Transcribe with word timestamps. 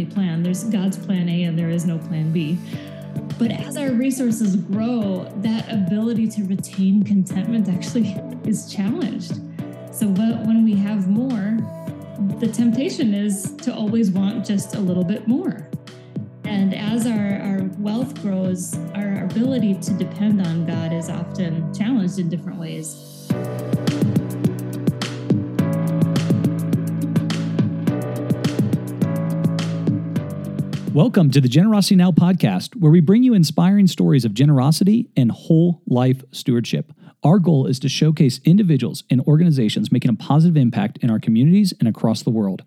only 0.00 0.14
plan. 0.14 0.42
There's 0.42 0.64
God's 0.64 0.96
plan 0.96 1.28
A 1.28 1.44
and 1.44 1.58
there 1.58 1.70
is 1.70 1.84
no 1.84 1.98
plan 1.98 2.32
B. 2.32 2.58
But 3.38 3.50
as 3.50 3.76
our 3.76 3.92
resources 3.92 4.56
grow, 4.56 5.30
that 5.38 5.70
ability 5.70 6.28
to 6.28 6.44
retain 6.44 7.02
contentment 7.02 7.68
actually 7.68 8.16
is 8.44 8.72
challenged. 8.72 9.34
So 9.92 10.06
when 10.06 10.64
we 10.64 10.74
have 10.74 11.08
more, 11.08 11.58
the 12.38 12.48
temptation 12.48 13.14
is 13.14 13.52
to 13.62 13.74
always 13.74 14.10
want 14.10 14.46
just 14.46 14.74
a 14.74 14.80
little 14.80 15.04
bit 15.04 15.26
more. 15.26 15.66
And 16.44 16.74
as 16.74 17.06
our, 17.06 17.40
our 17.40 17.64
wealth 17.78 18.20
grows, 18.22 18.76
our 18.94 19.24
ability 19.24 19.74
to 19.74 19.92
depend 19.94 20.46
on 20.46 20.66
God 20.66 20.92
is 20.92 21.08
often 21.08 21.72
challenged 21.74 22.18
in 22.18 22.28
different 22.28 22.58
ways. 22.58 23.09
Welcome 30.92 31.30
to 31.30 31.40
the 31.40 31.48
Generosity 31.48 31.94
Now 31.94 32.10
podcast, 32.10 32.74
where 32.74 32.90
we 32.90 32.98
bring 32.98 33.22
you 33.22 33.32
inspiring 33.32 33.86
stories 33.86 34.24
of 34.24 34.34
generosity 34.34 35.08
and 35.16 35.30
whole 35.30 35.82
life 35.86 36.24
stewardship. 36.32 36.92
Our 37.22 37.38
goal 37.38 37.68
is 37.68 37.78
to 37.80 37.88
showcase 37.88 38.40
individuals 38.44 39.04
and 39.08 39.20
organizations 39.20 39.92
making 39.92 40.10
a 40.10 40.16
positive 40.16 40.56
impact 40.56 40.98
in 40.98 41.08
our 41.08 41.20
communities 41.20 41.72
and 41.78 41.88
across 41.88 42.24
the 42.24 42.30
world. 42.30 42.64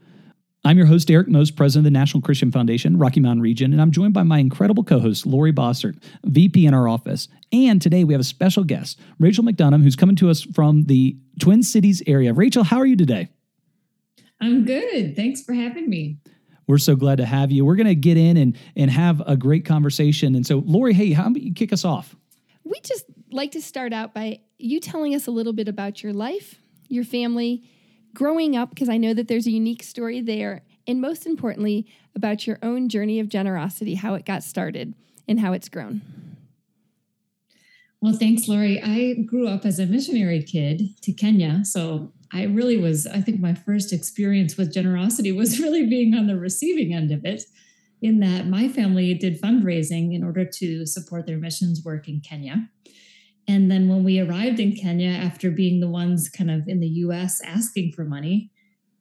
I'm 0.64 0.78
your 0.78 0.88
host, 0.88 1.12
Eric 1.12 1.28
Most, 1.28 1.58
president 1.58 1.86
of 1.86 1.92
the 1.92 2.00
National 2.00 2.22
Christian 2.22 2.50
Foundation, 2.50 2.98
Rocky 2.98 3.20
Mountain 3.20 3.42
Region, 3.42 3.74
and 3.74 3.82
I'm 3.82 3.92
joined 3.92 4.14
by 4.14 4.24
my 4.24 4.38
incredible 4.38 4.86
co 4.86 5.00
host, 5.00 5.26
Laurie 5.26 5.52
Bossert, 5.52 6.02
VP 6.24 6.66
in 6.66 6.74
our 6.74 6.88
office. 6.88 7.28
And 7.52 7.82
today 7.82 8.06
we 8.06 8.14
have 8.14 8.22
a 8.22 8.24
special 8.24 8.64
guest, 8.64 9.02
Rachel 9.20 9.44
McDonough, 9.44 9.84
who's 9.84 9.98
coming 9.98 10.16
to 10.16 10.30
us 10.30 10.44
from 10.44 10.84
the 10.84 11.18
Twin 11.42 11.62
Cities 11.62 12.02
area. 12.08 12.32
Rachel, 12.32 12.64
how 12.64 12.78
are 12.78 12.86
you 12.86 12.96
today? 12.96 13.28
I'm 14.40 14.64
good. 14.64 15.18
Thanks 15.18 15.44
for 15.44 15.54
having 15.54 15.90
me. 15.90 16.20
We're 16.68 16.78
so 16.78 16.96
glad 16.96 17.18
to 17.18 17.26
have 17.26 17.52
you. 17.52 17.66
We're 17.66 17.76
going 17.76 17.88
to 17.88 17.96
get 17.96 18.18
in 18.18 18.38
and 18.38 18.58
and 18.76 18.90
have 18.90 19.22
a 19.26 19.36
great 19.36 19.66
conversation. 19.66 20.36
And 20.36 20.46
so, 20.46 20.64
Laurie, 20.66 20.94
hey, 20.94 21.12
how 21.12 21.28
about 21.28 21.42
you 21.42 21.54
kick 21.54 21.74
us 21.74 21.84
off? 21.84 22.16
We 22.64 22.80
just 22.82 23.06
like 23.32 23.52
to 23.52 23.62
start 23.62 23.94
out 23.94 24.14
by 24.14 24.40
you 24.58 24.80
telling 24.80 25.14
us 25.14 25.28
a 25.28 25.32
little 25.32 25.54
bit 25.54 25.68
about 25.68 26.02
your 26.02 26.14
life, 26.14 26.56
your 26.88 27.04
family, 27.04 27.64
growing 28.14 28.56
up, 28.56 28.70
because 28.70 28.90
I 28.90 28.98
know 28.98 29.14
that 29.14 29.28
there's 29.28 29.48
a 29.48 29.52
unique 29.52 29.84
story 29.84 30.22
there, 30.22 30.62
and 30.88 31.02
most 31.02 31.26
importantly, 31.26 31.88
about 32.16 32.48
your 32.48 32.60
own 32.64 32.88
journey 32.90 33.20
of 33.20 33.28
generosity, 33.28 33.96
how 33.96 34.14
it 34.14 34.26
got 34.26 34.44
started 34.44 34.94
and 35.28 35.40
how 35.40 35.54
it's 35.54 35.68
grown. 35.68 36.02
Well, 38.02 38.18
thanks, 38.18 38.48
Laurie. 38.50 38.82
I 38.84 39.24
grew 39.26 39.48
up 39.48 39.66
as 39.66 39.80
a 39.80 39.86
missionary 39.86 40.44
kid 40.44 41.02
to 41.02 41.14
Kenya. 41.14 41.64
So 41.64 42.12
I 42.34 42.46
really 42.46 42.78
was, 42.78 43.06
I 43.06 43.22
think 43.22 43.40
my 43.40 43.54
first 43.54 43.94
experience 43.94 44.58
with 44.58 44.74
generosity 44.74 45.32
was 45.32 45.60
really 45.62 45.86
being 45.88 46.16
on 46.16 46.28
the 46.28 46.38
receiving 46.38 46.94
end 46.94 47.12
of 47.12 47.24
it, 47.26 47.44
in 48.02 48.20
that 48.20 48.48
my 48.48 48.68
family 48.68 49.14
did 49.14 49.42
fundraising 49.42 50.14
in 50.14 50.24
order 50.24 50.44
to 50.44 50.86
support 50.86 51.26
their 51.26 51.38
missions 51.38 51.84
work 51.86 52.10
in 52.10 52.20
Kenya. 52.20 52.70
And 53.48 53.70
then 53.70 53.88
when 53.88 54.04
we 54.04 54.20
arrived 54.20 54.60
in 54.60 54.76
Kenya, 54.76 55.10
after 55.10 55.52
being 55.52 55.80
the 55.80 55.90
ones 55.90 56.28
kind 56.30 56.50
of 56.52 56.68
in 56.68 56.80
the 56.80 56.88
US 56.88 57.42
asking 57.42 57.94
for 57.94 58.04
money, 58.04 58.52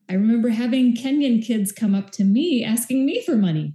I 0.09 0.15
remember 0.15 0.51
having 0.51 0.95
Kenyan 0.95 1.45
kids 1.45 1.73
come 1.73 1.95
up 1.95 2.11
to 2.13 2.25
me 2.25 2.63
asking 2.63 3.07
me 3.07 3.23
for 3.23 3.37
money. 3.37 3.75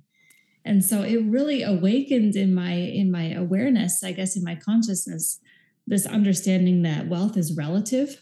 And 0.64 0.83
so 0.83 1.02
it 1.02 1.23
really 1.25 1.64
awakened 1.64 2.36
in 2.36 2.53
my 2.53 2.73
in 2.73 3.09
my 3.09 3.31
awareness, 3.31 4.03
I 4.03 4.11
guess 4.11 4.36
in 4.36 4.44
my 4.44 4.55
consciousness, 4.55 5.39
this 5.88 6.05
understanding 6.05 6.81
that 6.83 7.08
wealth 7.08 7.38
is 7.38 7.55
relative 7.55 8.21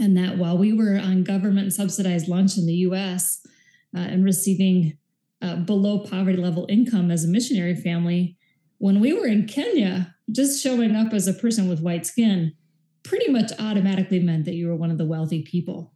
and 0.00 0.16
that 0.16 0.38
while 0.38 0.56
we 0.56 0.72
were 0.72 0.98
on 0.98 1.22
government 1.22 1.72
subsidized 1.72 2.26
lunch 2.26 2.56
in 2.56 2.66
the 2.66 2.74
US 2.88 3.46
uh, 3.94 4.00
and 4.00 4.24
receiving 4.24 4.96
uh, 5.42 5.56
below 5.56 5.98
poverty 5.98 6.38
level 6.38 6.66
income 6.68 7.10
as 7.10 7.24
a 7.24 7.28
missionary 7.28 7.74
family, 7.74 8.36
when 8.78 8.98
we 8.98 9.12
were 9.12 9.26
in 9.26 9.46
Kenya, 9.46 10.16
just 10.32 10.62
showing 10.62 10.96
up 10.96 11.12
as 11.12 11.28
a 11.28 11.34
person 11.34 11.68
with 11.68 11.82
white 11.82 12.06
skin 12.06 12.54
pretty 13.02 13.30
much 13.30 13.52
automatically 13.58 14.20
meant 14.20 14.46
that 14.46 14.54
you 14.54 14.68
were 14.68 14.76
one 14.76 14.90
of 14.90 14.98
the 14.98 15.06
wealthy 15.06 15.42
people. 15.42 15.92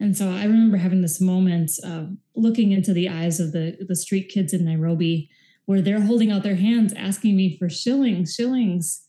And 0.00 0.16
so 0.16 0.30
I 0.30 0.44
remember 0.44 0.76
having 0.76 1.02
this 1.02 1.20
moment 1.20 1.72
of 1.84 2.16
looking 2.34 2.72
into 2.72 2.92
the 2.92 3.08
eyes 3.08 3.40
of 3.40 3.52
the, 3.52 3.76
the 3.86 3.96
street 3.96 4.28
kids 4.28 4.52
in 4.52 4.64
Nairobi 4.64 5.30
where 5.66 5.82
they're 5.82 6.00
holding 6.00 6.30
out 6.30 6.42
their 6.42 6.56
hands 6.56 6.94
asking 6.96 7.36
me 7.36 7.56
for 7.56 7.68
shillings, 7.68 8.34
shillings. 8.34 9.02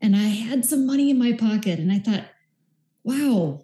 And 0.00 0.16
I 0.16 0.28
had 0.28 0.64
some 0.64 0.86
money 0.86 1.10
in 1.10 1.18
my 1.18 1.32
pocket 1.32 1.78
and 1.78 1.92
I 1.92 1.98
thought, 1.98 2.24
wow, 3.04 3.62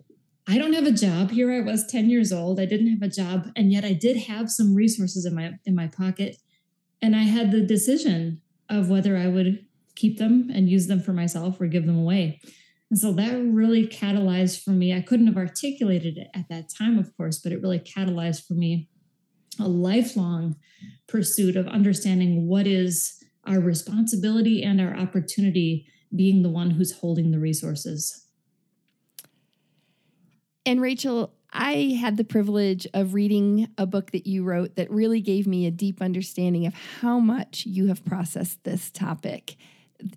I 0.49 0.59
don't 0.59 0.75
have 0.75 0.87
a 0.87 0.93
job. 0.93 1.31
Here 1.31 1.53
I 1.53 1.61
was 1.61 1.87
10 1.87 2.09
years 2.09 2.33
old. 2.33 2.61
I 2.61 2.67
didn't 2.67 2.91
have 2.91 3.03
a 3.03 3.09
job, 3.09 3.51
and 3.57 3.73
yet 3.73 3.85
I 3.85 3.93
did 3.93 4.17
have 4.17 4.51
some 4.51 4.75
resources 4.75 5.27
in 5.27 5.35
my 5.35 5.55
in 5.65 5.75
my 5.75 5.89
pocket. 5.89 6.37
And 7.03 7.17
I 7.17 7.25
had 7.25 7.51
the 7.51 7.61
decision 7.61 8.41
of 8.71 8.89
whether 8.89 9.17
I 9.17 9.27
would 9.27 9.67
keep 9.97 10.19
them 10.19 10.51
and 10.53 10.69
use 10.69 10.87
them 10.87 11.01
for 11.01 11.13
myself 11.13 11.61
or 11.61 11.67
give 11.67 11.87
them 11.87 11.99
away. 11.99 12.41
And 12.91 12.99
so 12.99 13.13
that 13.13 13.33
really 13.35 13.87
catalyzed 13.87 14.63
for 14.63 14.71
me. 14.71 14.95
I 14.95 15.01
couldn't 15.01 15.27
have 15.27 15.37
articulated 15.37 16.17
it 16.17 16.29
at 16.35 16.49
that 16.49 16.69
time, 16.69 16.99
of 16.99 17.17
course, 17.17 17.39
but 17.39 17.53
it 17.53 17.61
really 17.61 17.81
catalyzed 17.81 18.47
for 18.47 18.55
me 18.55 18.89
a 19.59 19.67
lifelong 19.67 20.57
pursuit 21.09 21.57
of 21.57 21.67
understanding 21.67 22.47
what 22.47 22.67
is 22.67 23.23
our 23.47 23.59
responsibility 23.59 24.63
and 24.63 24.81
our 24.81 24.97
opportunity 24.97 25.87
being 26.15 26.43
the 26.43 26.51
one 26.51 26.71
who's 26.71 26.99
holding 26.99 27.31
the 27.31 27.39
resources 27.39 28.26
and 30.67 30.81
Rachel, 30.81 31.33
I 31.53 31.97
had 32.01 32.17
the 32.17 32.25
privilege 32.25 32.87
of 32.93 33.15
reading 33.15 33.69
a 33.79 33.87
book 33.87 34.11
that 34.11 34.27
you 34.27 34.43
wrote 34.43 34.75
that 34.75 34.91
really 34.91 35.21
gave 35.21 35.47
me 35.47 35.65
a 35.65 35.71
deep 35.71 36.03
understanding 36.03 36.67
of 36.67 36.75
how 37.01 37.21
much 37.21 37.65
you 37.65 37.87
have 37.87 38.05
processed 38.05 38.65
this 38.65 38.91
topic. 38.91 39.57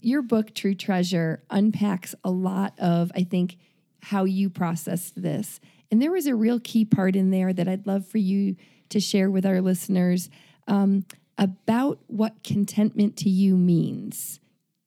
Your 0.02 0.22
book, 0.24 0.54
True 0.54 0.74
Treasure, 0.74 1.44
unpacks 1.50 2.16
a 2.24 2.32
lot 2.32 2.78
of, 2.80 3.12
I 3.16 3.24
think, 3.24 3.58
how 4.02 4.26
you 4.26 4.50
processed 4.50 5.22
this. 5.22 5.60
And 5.92 6.02
there 6.02 6.12
was 6.12 6.26
a 6.26 6.36
real 6.36 6.60
key 6.60 6.84
part 6.84 7.16
in 7.16 7.30
there 7.30 7.54
that 7.54 7.68
I'd 7.68 7.88
love 7.88 8.08
for 8.08 8.18
you 8.18 8.56
to 8.90 9.00
share 9.00 9.30
with 9.30 9.46
our 9.46 9.62
listeners 9.62 10.30
um, 10.68 11.06
about 11.38 12.00
what 12.08 12.44
contentment 12.44 13.16
to 13.18 13.30
you 13.30 13.56
means 13.56 14.40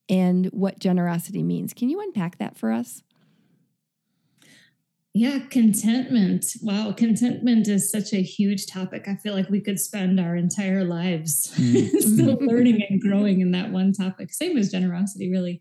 and 0.08 0.46
what 0.46 0.80
generosity 0.80 1.42
means. 1.42 1.72
Can 1.72 1.88
you 1.88 2.00
unpack 2.00 2.38
that 2.38 2.56
for 2.56 2.72
us? 2.72 3.02
Yeah, 5.14 5.40
contentment. 5.50 6.56
Wow, 6.62 6.92
contentment 6.92 7.68
is 7.68 7.90
such 7.90 8.14
a 8.14 8.22
huge 8.22 8.66
topic. 8.66 9.06
I 9.06 9.16
feel 9.16 9.34
like 9.34 9.50
we 9.50 9.60
could 9.60 9.78
spend 9.78 10.18
our 10.18 10.36
entire 10.36 10.84
lives 10.84 11.52
mm. 11.56 11.88
still 12.00 12.38
learning 12.40 12.82
and 12.88 12.98
growing 12.98 13.42
in 13.42 13.50
that 13.50 13.70
one 13.70 13.92
topic. 13.92 14.32
Same 14.32 14.56
as 14.56 14.70
generosity, 14.70 15.30
really. 15.30 15.60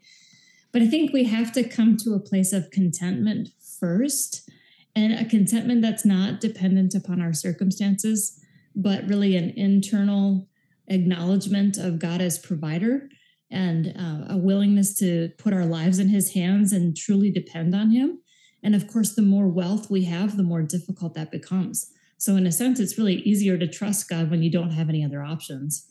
But 0.71 0.83
I 0.83 0.87
think 0.87 1.11
we 1.11 1.25
have 1.25 1.51
to 1.53 1.67
come 1.67 1.97
to 1.97 2.13
a 2.13 2.19
place 2.19 2.53
of 2.53 2.71
contentment 2.71 3.49
first, 3.77 4.49
and 4.95 5.11
a 5.13 5.25
contentment 5.25 5.81
that's 5.81 6.05
not 6.05 6.39
dependent 6.39 6.95
upon 6.95 7.21
our 7.21 7.33
circumstances, 7.33 8.39
but 8.73 9.05
really 9.05 9.35
an 9.35 9.49
internal 9.57 10.47
acknowledgement 10.87 11.77
of 11.77 11.99
God 11.99 12.21
as 12.21 12.39
provider 12.39 13.09
and 13.49 13.93
uh, 13.99 14.33
a 14.33 14.37
willingness 14.37 14.93
to 14.99 15.31
put 15.37 15.51
our 15.53 15.65
lives 15.65 15.99
in 15.99 16.07
His 16.07 16.35
hands 16.35 16.71
and 16.71 16.95
truly 16.95 17.29
depend 17.29 17.75
on 17.75 17.89
Him 17.89 18.20
and 18.63 18.75
of 18.75 18.87
course, 18.87 19.13
the 19.13 19.21
more 19.21 19.47
wealth 19.47 19.89
we 19.89 20.05
have, 20.05 20.37
the 20.37 20.43
more 20.43 20.61
difficult 20.61 21.13
that 21.15 21.31
becomes. 21.31 21.91
So, 22.17 22.35
in 22.35 22.45
a 22.45 22.51
sense, 22.51 22.79
it's 22.79 22.97
really 22.97 23.15
easier 23.15 23.57
to 23.57 23.67
trust 23.67 24.09
God 24.09 24.29
when 24.29 24.43
you 24.43 24.51
don't 24.51 24.71
have 24.71 24.89
any 24.89 25.03
other 25.03 25.23
options 25.23 25.87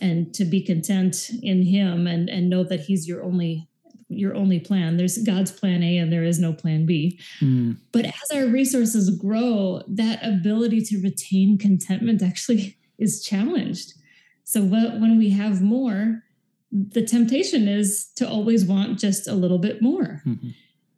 and 0.00 0.34
to 0.34 0.44
be 0.44 0.60
content 0.62 1.30
in 1.42 1.62
Him 1.62 2.06
and, 2.06 2.28
and 2.28 2.50
know 2.50 2.64
that 2.64 2.80
He's 2.80 3.06
your 3.06 3.22
only 3.22 3.68
your 4.08 4.34
only 4.34 4.60
plan. 4.60 4.96
There's 4.96 5.18
God's 5.18 5.50
plan 5.50 5.82
A 5.82 5.96
and 5.96 6.12
there 6.12 6.24
is 6.24 6.38
no 6.38 6.52
plan 6.52 6.84
B. 6.84 7.18
Mm. 7.40 7.78
But 7.92 8.06
as 8.06 8.30
our 8.34 8.46
resources 8.46 9.10
grow, 9.10 9.82
that 9.88 10.22
ability 10.22 10.82
to 10.82 11.00
retain 11.00 11.56
contentment 11.56 12.22
actually 12.22 12.76
is 12.98 13.22
challenged. 13.22 13.94
So 14.44 14.62
when 14.62 15.18
we 15.18 15.30
have 15.30 15.62
more, 15.62 16.24
the 16.70 17.04
temptation 17.04 17.68
is 17.68 18.06
to 18.16 18.28
always 18.28 18.64
want 18.64 18.98
just 18.98 19.28
a 19.28 19.34
little 19.34 19.58
bit 19.58 19.80
more. 19.80 20.22
Mm-hmm. 20.26 20.50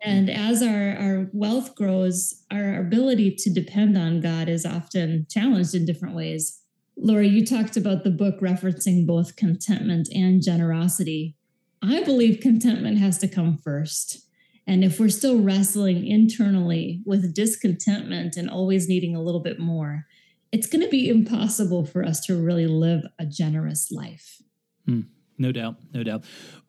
And 0.05 0.29
as 0.29 0.63
our, 0.63 0.97
our 0.97 1.31
wealth 1.33 1.75
grows, 1.75 2.43
our 2.51 2.79
ability 2.79 3.35
to 3.37 3.51
depend 3.51 3.97
on 3.97 4.21
God 4.21 4.49
is 4.49 4.67
often 4.67 5.27
challenged 5.31 5.75
in 5.75 5.87
different 5.87 6.15
ways. 6.15 6.61
Laura, 6.97 7.27
you 7.27 7.45
talked 7.45 7.77
about 7.77 8.05
the 8.05 8.11
book 8.11 8.41
referencing 8.41 9.07
both 9.07 9.37
contentment 9.37 10.09
and 10.15 10.43
generosity. 10.43 11.37
I 11.83 12.03
believe 12.05 12.41
contentment 12.41 12.99
has 12.99 13.19
to 13.19 13.29
come 13.29 13.57
first. 13.57 14.21
And 14.67 14.85
if 14.85 14.99
we're 14.99 15.09
still 15.09 15.41
wrestling 15.41 16.07
internally 16.07 17.03
with 17.05 17.35
discontentment 17.35 18.37
and 18.37 18.49
always 18.49 18.89
needing 18.89 19.15
a 19.15 19.23
little 19.23 19.41
bit 19.41 19.59
more, 19.59 20.07
it's 20.53 20.67
going 20.67 20.83
to 20.83 20.89
be 20.89 21.09
impossible 21.09 21.85
for 21.85 22.05
us 22.05 22.25
to 22.27 22.41
really 22.41 22.67
live 22.67 23.03
a 23.19 23.27
generous 23.27 23.91
life. 23.91 24.41
Hmm, 24.87 25.03
no 25.37 25.51
doubt, 25.51 25.77
no 25.93 26.03
doubt. 26.03 26.25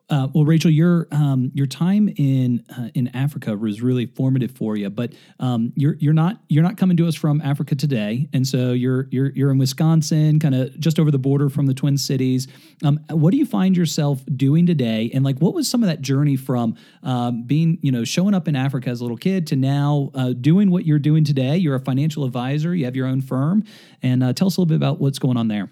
Uh, 0.08 0.28
well, 0.32 0.44
Rachel, 0.44 0.70
your 0.70 1.08
um, 1.10 1.50
your 1.52 1.66
time 1.66 2.08
in 2.16 2.64
uh, 2.78 2.90
in 2.94 3.08
Africa 3.08 3.56
was 3.56 3.82
really 3.82 4.06
formative 4.06 4.52
for 4.52 4.76
you. 4.76 4.88
But 4.88 5.14
um, 5.40 5.72
you're 5.74 5.96
you're 5.98 6.14
not 6.14 6.40
you're 6.48 6.62
not 6.62 6.76
coming 6.76 6.96
to 6.98 7.08
us 7.08 7.16
from 7.16 7.40
Africa 7.40 7.74
today, 7.74 8.28
and 8.32 8.46
so 8.46 8.72
you're 8.72 9.08
you're 9.10 9.32
you're 9.32 9.50
in 9.50 9.58
Wisconsin, 9.58 10.38
kind 10.38 10.54
of 10.54 10.78
just 10.78 11.00
over 11.00 11.10
the 11.10 11.18
border 11.18 11.48
from 11.48 11.66
the 11.66 11.74
Twin 11.74 11.98
Cities. 11.98 12.46
Um, 12.84 13.00
what 13.10 13.32
do 13.32 13.36
you 13.36 13.46
find 13.46 13.76
yourself 13.76 14.22
doing 14.36 14.64
today? 14.64 15.10
And 15.12 15.24
like, 15.24 15.38
what 15.40 15.54
was 15.54 15.68
some 15.68 15.82
of 15.82 15.88
that 15.88 16.02
journey 16.02 16.36
from 16.36 16.76
um, 17.02 17.42
being 17.42 17.78
you 17.82 17.90
know 17.90 18.04
showing 18.04 18.32
up 18.32 18.46
in 18.46 18.54
Africa 18.54 18.90
as 18.90 19.00
a 19.00 19.04
little 19.04 19.16
kid 19.16 19.48
to 19.48 19.56
now 19.56 20.12
uh, 20.14 20.34
doing 20.34 20.70
what 20.70 20.86
you're 20.86 21.00
doing 21.00 21.24
today? 21.24 21.56
You're 21.56 21.74
a 21.74 21.80
financial 21.80 22.22
advisor. 22.22 22.76
You 22.76 22.84
have 22.84 22.94
your 22.94 23.08
own 23.08 23.22
firm, 23.22 23.64
and 24.04 24.22
uh, 24.22 24.32
tell 24.34 24.46
us 24.46 24.56
a 24.56 24.60
little 24.60 24.68
bit 24.68 24.76
about 24.76 25.00
what's 25.00 25.18
going 25.18 25.36
on 25.36 25.48
there. 25.48 25.68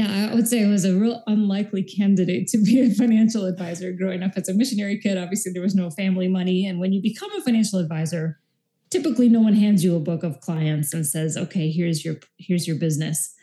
Yeah, 0.00 0.30
I 0.30 0.34
would 0.34 0.48
say 0.48 0.64
I 0.64 0.68
was 0.68 0.86
a 0.86 0.98
real 0.98 1.22
unlikely 1.26 1.82
candidate 1.82 2.48
to 2.48 2.58
be 2.58 2.80
a 2.80 2.88
financial 2.94 3.44
advisor 3.44 3.92
growing 3.92 4.22
up 4.22 4.32
as 4.34 4.48
a 4.48 4.54
missionary 4.54 4.98
kid. 4.98 5.18
Obviously, 5.18 5.52
there 5.52 5.60
was 5.60 5.74
no 5.74 5.90
family 5.90 6.26
money. 6.26 6.64
And 6.64 6.80
when 6.80 6.94
you 6.94 7.02
become 7.02 7.30
a 7.36 7.42
financial 7.42 7.78
advisor, 7.78 8.40
typically 8.88 9.28
no 9.28 9.40
one 9.40 9.52
hands 9.52 9.84
you 9.84 9.94
a 9.94 10.00
book 10.00 10.22
of 10.22 10.40
clients 10.40 10.94
and 10.94 11.06
says, 11.06 11.36
okay, 11.36 11.70
here's 11.70 12.02
your 12.02 12.16
here's 12.38 12.66
your 12.66 12.76
business. 12.76 13.34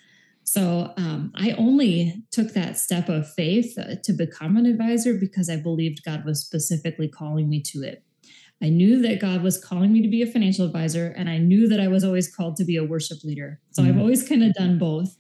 So 0.46 0.94
um, 0.98 1.32
I 1.36 1.52
only 1.60 2.24
took 2.32 2.54
that 2.54 2.80
step 2.80 3.08
of 3.08 3.32
faith 3.32 3.78
uh, 3.78 3.98
to 4.04 4.14
become 4.14 4.58
an 4.58 4.66
advisor 4.66 5.14
because 5.14 5.52
I 5.52 5.58
believed 5.58 6.06
God 6.06 6.26
was 6.26 6.44
specifically 6.44 7.08
calling 7.08 7.50
me 7.50 7.62
to 7.68 7.84
it. 7.84 8.04
I 8.64 8.70
knew 8.70 9.00
that 9.04 9.22
God 9.22 9.44
was 9.44 9.64
calling 9.64 9.94
me 9.94 10.02
to 10.02 10.10
be 10.10 10.24
a 10.24 10.26
financial 10.26 10.66
advisor, 10.66 11.14
and 11.16 11.30
I 11.30 11.38
knew 11.38 11.68
that 11.68 11.80
I 11.80 11.88
was 11.88 12.04
always 12.04 12.34
called 12.34 12.56
to 12.56 12.66
be 12.66 12.78
a 12.78 12.84
worship 12.84 13.24
leader. 13.24 13.60
So 13.74 13.84
mm-hmm. 13.84 13.92
I've 13.92 14.00
always 14.00 14.28
kind 14.28 14.42
of 14.42 14.56
done 14.56 14.80
both. 14.80 15.16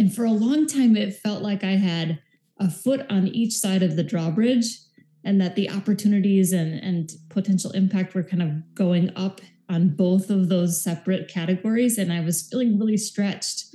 And 0.00 0.14
for 0.14 0.24
a 0.24 0.30
long 0.30 0.66
time, 0.66 0.96
it 0.96 1.14
felt 1.14 1.42
like 1.42 1.62
I 1.62 1.72
had 1.72 2.20
a 2.58 2.70
foot 2.70 3.04
on 3.10 3.28
each 3.28 3.52
side 3.52 3.82
of 3.82 3.96
the 3.96 4.02
drawbridge 4.02 4.78
and 5.24 5.38
that 5.42 5.56
the 5.56 5.68
opportunities 5.68 6.54
and, 6.54 6.82
and 6.82 7.12
potential 7.28 7.70
impact 7.72 8.14
were 8.14 8.22
kind 8.22 8.42
of 8.42 8.74
going 8.74 9.14
up 9.14 9.42
on 9.68 9.90
both 9.90 10.30
of 10.30 10.48
those 10.48 10.82
separate 10.82 11.28
categories. 11.28 11.98
And 11.98 12.10
I 12.10 12.20
was 12.22 12.48
feeling 12.48 12.78
really 12.78 12.96
stretched. 12.96 13.66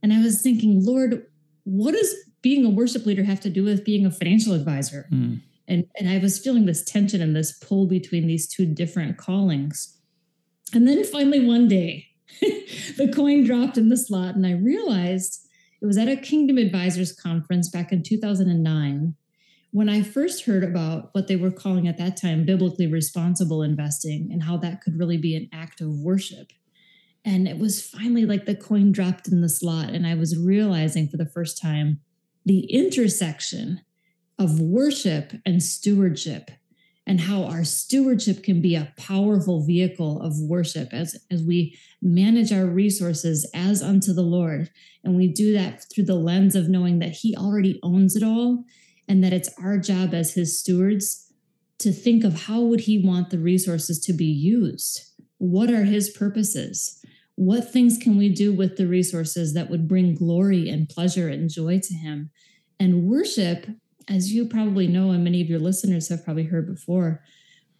And 0.00 0.12
I 0.12 0.22
was 0.22 0.42
thinking, 0.42 0.84
Lord, 0.84 1.26
what 1.64 1.94
does 1.94 2.14
being 2.40 2.64
a 2.64 2.70
worship 2.70 3.04
leader 3.04 3.24
have 3.24 3.40
to 3.40 3.50
do 3.50 3.64
with 3.64 3.84
being 3.84 4.06
a 4.06 4.12
financial 4.12 4.52
advisor? 4.52 5.08
Mm. 5.10 5.40
And, 5.66 5.86
and 5.98 6.08
I 6.08 6.18
was 6.18 6.38
feeling 6.38 6.66
this 6.66 6.84
tension 6.84 7.20
and 7.20 7.34
this 7.34 7.58
pull 7.58 7.88
between 7.88 8.28
these 8.28 8.46
two 8.46 8.64
different 8.64 9.16
callings. 9.16 9.98
And 10.72 10.86
then 10.86 11.02
finally, 11.02 11.44
one 11.44 11.66
day, 11.66 12.06
the 12.40 13.12
coin 13.12 13.42
dropped 13.42 13.76
in 13.76 13.88
the 13.88 13.96
slot, 13.96 14.36
and 14.36 14.46
I 14.46 14.52
realized 14.52 15.44
it 15.84 15.86
was 15.86 15.98
at 15.98 16.08
a 16.08 16.16
Kingdom 16.16 16.56
Advisors 16.56 17.12
conference 17.12 17.68
back 17.68 17.92
in 17.92 18.02
2009 18.02 19.14
when 19.70 19.88
I 19.90 20.00
first 20.00 20.46
heard 20.46 20.64
about 20.64 21.10
what 21.12 21.28
they 21.28 21.36
were 21.36 21.50
calling 21.50 21.86
at 21.86 21.98
that 21.98 22.16
time 22.16 22.46
biblically 22.46 22.86
responsible 22.86 23.62
investing 23.62 24.30
and 24.32 24.44
how 24.44 24.56
that 24.56 24.80
could 24.80 24.98
really 24.98 25.18
be 25.18 25.36
an 25.36 25.46
act 25.52 25.82
of 25.82 25.90
worship. 25.90 26.52
And 27.22 27.46
it 27.46 27.58
was 27.58 27.86
finally 27.86 28.24
like 28.24 28.46
the 28.46 28.54
coin 28.54 28.92
dropped 28.92 29.28
in 29.28 29.42
the 29.42 29.48
slot, 29.50 29.90
and 29.90 30.06
I 30.06 30.14
was 30.14 30.38
realizing 30.38 31.06
for 31.06 31.18
the 31.18 31.26
first 31.26 31.60
time 31.60 32.00
the 32.46 32.60
intersection 32.72 33.82
of 34.38 34.58
worship 34.58 35.34
and 35.44 35.62
stewardship 35.62 36.50
and 37.06 37.20
how 37.20 37.44
our 37.44 37.64
stewardship 37.64 38.42
can 38.42 38.62
be 38.62 38.74
a 38.74 38.92
powerful 38.96 39.64
vehicle 39.64 40.20
of 40.22 40.40
worship 40.40 40.88
as, 40.92 41.16
as 41.30 41.42
we 41.42 41.78
manage 42.00 42.52
our 42.52 42.66
resources 42.66 43.48
as 43.54 43.82
unto 43.82 44.12
the 44.12 44.22
Lord. 44.22 44.70
And 45.02 45.16
we 45.16 45.28
do 45.28 45.52
that 45.52 45.84
through 45.92 46.04
the 46.04 46.14
lens 46.14 46.54
of 46.54 46.68
knowing 46.68 46.98
that 47.00 47.12
He 47.12 47.36
already 47.36 47.78
owns 47.82 48.16
it 48.16 48.22
all 48.22 48.64
and 49.06 49.22
that 49.22 49.34
it's 49.34 49.50
our 49.62 49.78
job 49.78 50.14
as 50.14 50.34
His 50.34 50.58
stewards 50.58 51.30
to 51.78 51.92
think 51.92 52.24
of 52.24 52.44
how 52.44 52.60
would 52.60 52.80
He 52.80 52.98
want 52.98 53.30
the 53.30 53.38
resources 53.38 54.00
to 54.00 54.14
be 54.14 54.24
used? 54.24 55.02
What 55.36 55.70
are 55.70 55.84
His 55.84 56.08
purposes? 56.08 57.04
What 57.36 57.70
things 57.70 57.98
can 57.98 58.16
we 58.16 58.30
do 58.30 58.52
with 58.52 58.76
the 58.76 58.86
resources 58.86 59.52
that 59.54 59.68
would 59.68 59.88
bring 59.88 60.14
glory 60.14 60.70
and 60.70 60.88
pleasure 60.88 61.28
and 61.28 61.50
joy 61.50 61.80
to 61.80 61.94
Him? 61.94 62.30
And 62.80 63.04
worship 63.04 63.66
as 64.08 64.32
you 64.32 64.46
probably 64.46 64.86
know, 64.86 65.10
and 65.10 65.24
many 65.24 65.40
of 65.40 65.48
your 65.48 65.58
listeners 65.58 66.08
have 66.08 66.24
probably 66.24 66.44
heard 66.44 66.66
before, 66.66 67.22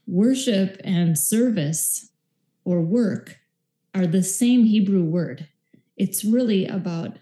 worship 0.07 0.81
and 0.85 1.19
service 1.19 2.11
or 2.65 2.81
work 2.81 3.39
are 3.95 4.07
the 4.07 4.23
same 4.23 4.65
Hebrew 4.65 5.05
word. 5.05 5.49
It's 5.97 6.25
really 6.25 6.67
about 6.67 7.19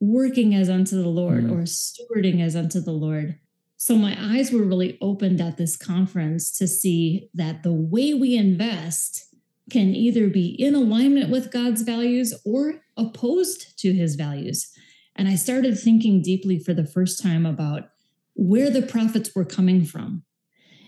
working 0.00 0.54
as 0.54 0.68
unto 0.68 1.00
the 1.00 1.08
Lord 1.08 1.44
mm. 1.44 1.52
or 1.52 1.62
stewarding 1.62 2.40
as 2.40 2.56
unto 2.56 2.80
the 2.80 2.92
Lord. 2.92 3.38
So 3.76 3.96
my 3.96 4.16
eyes 4.18 4.52
were 4.52 4.62
really 4.62 4.98
opened 5.00 5.40
at 5.40 5.56
this 5.56 5.76
conference 5.76 6.56
to 6.58 6.68
see 6.68 7.30
that 7.34 7.62
the 7.62 7.72
way 7.72 8.12
we 8.12 8.36
invest 8.36 9.34
can 9.70 9.94
either 9.94 10.28
be 10.28 10.48
in 10.48 10.74
alignment 10.74 11.30
with 11.30 11.52
God's 11.52 11.82
values 11.82 12.34
or 12.44 12.82
opposed 12.96 13.78
to 13.78 13.92
his 13.92 14.16
values. 14.16 14.70
And 15.16 15.28
I 15.28 15.36
started 15.36 15.78
thinking 15.78 16.22
deeply 16.22 16.58
for 16.58 16.74
the 16.74 16.86
first 16.86 17.22
time 17.22 17.46
about 17.46 17.90
where 18.40 18.70
the 18.70 18.80
profits 18.80 19.34
were 19.34 19.44
coming 19.44 19.84
from 19.84 20.22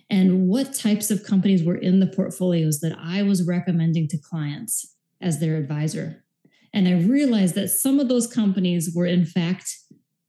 and 0.08 0.49
what 0.49 0.72
types 0.72 1.10
of 1.10 1.22
companies 1.22 1.62
were 1.62 1.76
in 1.76 2.00
the 2.00 2.06
portfolios 2.06 2.81
that 2.81 2.96
I 2.99 3.22
was 3.22 3.46
recommending 3.46 4.08
to 4.08 4.16
clients 4.16 4.96
as 5.20 5.38
their 5.38 5.56
advisor. 5.56 6.25
And 6.72 6.88
I 6.88 6.94
realized 6.94 7.54
that 7.56 7.69
some 7.69 8.00
of 8.00 8.08
those 8.08 8.26
companies 8.26 8.94
were, 8.94 9.04
in 9.04 9.26
fact, 9.26 9.76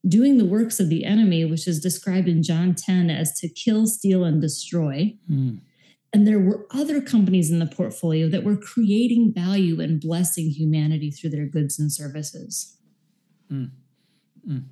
doing 0.06 0.38
the 0.38 0.46
works 0.46 0.82
of 0.82 0.90
the 0.90 1.06
enemy, 1.06 1.46
which 1.46 1.66
is 1.66 1.80
described 1.80 2.28
in 2.28 2.44
John 2.44 2.76
10 2.76 3.10
as 3.10 3.40
to 3.40 3.48
kill, 3.48 3.88
steal, 3.88 4.26
and 4.26 4.42
destroy. 4.42 5.16
Mm. 5.32 5.62
And 6.12 6.28
there 6.28 6.40
were 6.40 6.68
other 6.72 7.00
companies 7.00 7.50
in 7.50 7.60
the 7.60 7.66
portfolio 7.66 8.28
that 8.28 8.44
were 8.44 8.58
creating 8.58 9.32
value 9.34 9.80
and 9.80 10.02
blessing 10.02 10.50
humanity 10.50 11.10
through 11.10 11.30
their 11.30 11.46
goods 11.46 11.80
and 11.80 11.90
services. 11.90 12.78
Mm. 13.50 13.72
Mm. 14.46 14.66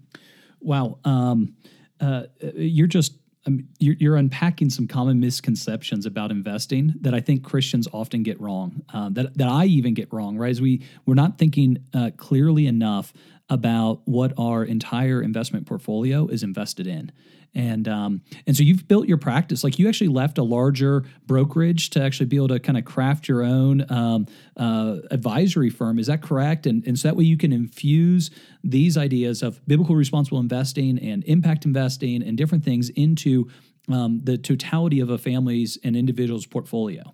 Wow. 0.60 1.00
Um, 1.06 1.56
uh, 2.02 2.24
you're 2.56 2.88
just 2.88 3.18
um, 3.48 3.68
you're, 3.80 3.96
you're, 4.00 4.16
unpacking 4.18 4.70
some 4.70 4.88
common 4.88 5.20
misconceptions 5.20 6.06
about 6.06 6.30
investing 6.30 6.94
that 7.02 7.16
I 7.16 7.22
think 7.22 7.44
Christians 7.44 7.88
often 7.92 8.22
get 8.22 8.40
wrong. 8.40 8.84
Uh, 8.94 9.10
that 9.14 9.36
that 9.38 9.48
I 9.48 9.66
even 9.66 9.94
get 9.94 10.12
wrong. 10.14 10.38
Right, 10.38 10.52
as 10.52 10.62
we 10.62 10.84
we're 11.06 11.16
not 11.16 11.38
thinking 11.38 11.80
uh, 11.94 12.12
clearly 12.18 12.68
enough 12.68 13.14
about 13.50 14.02
what 14.06 14.34
our 14.38 14.64
entire 14.64 15.22
investment 15.22 15.66
portfolio 15.68 16.28
is 16.28 16.44
invested 16.44 16.88
in 16.88 17.12
and 17.54 17.88
um, 17.88 18.22
and 18.48 18.56
so 18.56 18.64
you've 18.64 18.88
built 18.88 19.08
your 19.08 19.18
practice. 19.18 19.64
Like 19.64 19.78
you 19.78 19.88
actually 19.88 20.08
left 20.08 20.38
a 20.38 20.44
larger 20.44 21.04
brokerage 21.28 21.90
to 21.92 22.02
actually 22.02 22.28
be 22.28 22.38
able 22.38 22.48
to 22.50 22.60
kind 22.60 22.78
of 22.78 22.86
craft 22.86 23.28
your 23.28 23.44
own 23.44 23.86
um, 23.92 24.28
uh, 24.56 24.98
advisory 25.12 25.70
firm. 25.70 26.00
Is 26.00 26.08
that 26.08 26.22
correct? 26.22 26.66
And, 26.66 26.86
and 26.88 26.98
so 26.98 27.10
that 27.10 27.16
way 27.16 27.26
you 27.26 27.38
can 27.38 27.52
infuse 27.52 28.32
these 28.64 28.98
ideas 28.98 29.44
of 29.44 29.66
biblical 29.68 29.96
responsible 29.96 30.40
investing 30.40 30.98
and 31.00 31.24
impact 31.26 31.66
investing 31.66 32.24
and 32.24 32.38
different 32.38 32.64
things 32.64 32.90
into 32.90 33.50
um, 33.92 34.22
the 34.24 34.38
totality 34.38 35.00
of 35.00 35.10
a 35.10 35.18
family's 35.18 35.78
and 35.84 35.96
individual's 35.96 36.46
portfolio. 36.46 37.14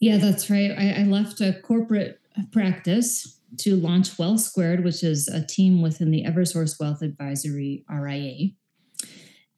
Yeah 0.00 0.16
that's 0.16 0.50
right. 0.50 0.72
I, 0.76 1.02
I 1.02 1.02
left 1.04 1.40
a 1.40 1.52
corporate 1.62 2.20
practice 2.52 3.39
to 3.58 3.76
launch 3.76 4.18
Wealth 4.18 4.40
Squared, 4.40 4.84
which 4.84 5.02
is 5.02 5.28
a 5.28 5.44
team 5.44 5.82
within 5.82 6.10
the 6.10 6.24
Eversource 6.24 6.78
Wealth 6.78 7.02
Advisory 7.02 7.84
RIA. 7.90 8.50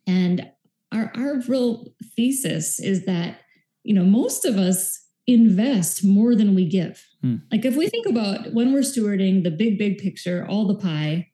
And 0.07 0.51
our, 0.93 1.13
our 1.15 1.41
real 1.49 1.87
thesis 2.17 2.81
is 2.81 3.07
that, 3.07 3.41
you 3.83 3.95
know, 3.95 4.05
most 4.05 4.45
of 4.45 4.57
us 4.57 4.99
invest 5.27 6.05
more 6.05 6.35
than 6.35 6.55
we 6.55 6.69
give. 6.69 7.05
Hmm. 7.23 7.37
Like 7.51 7.65
if 7.65 7.77
we 7.77 7.89
think 7.89 8.07
about 8.07 8.53
when 8.53 8.73
we're 8.73 8.81
stewarding 8.81 9.45
the 9.45 9.51
big, 9.51 9.79
big 9.79 9.99
picture, 9.99 10.47
all 10.49 10.67
the 10.67 10.75
pie, 10.75 11.29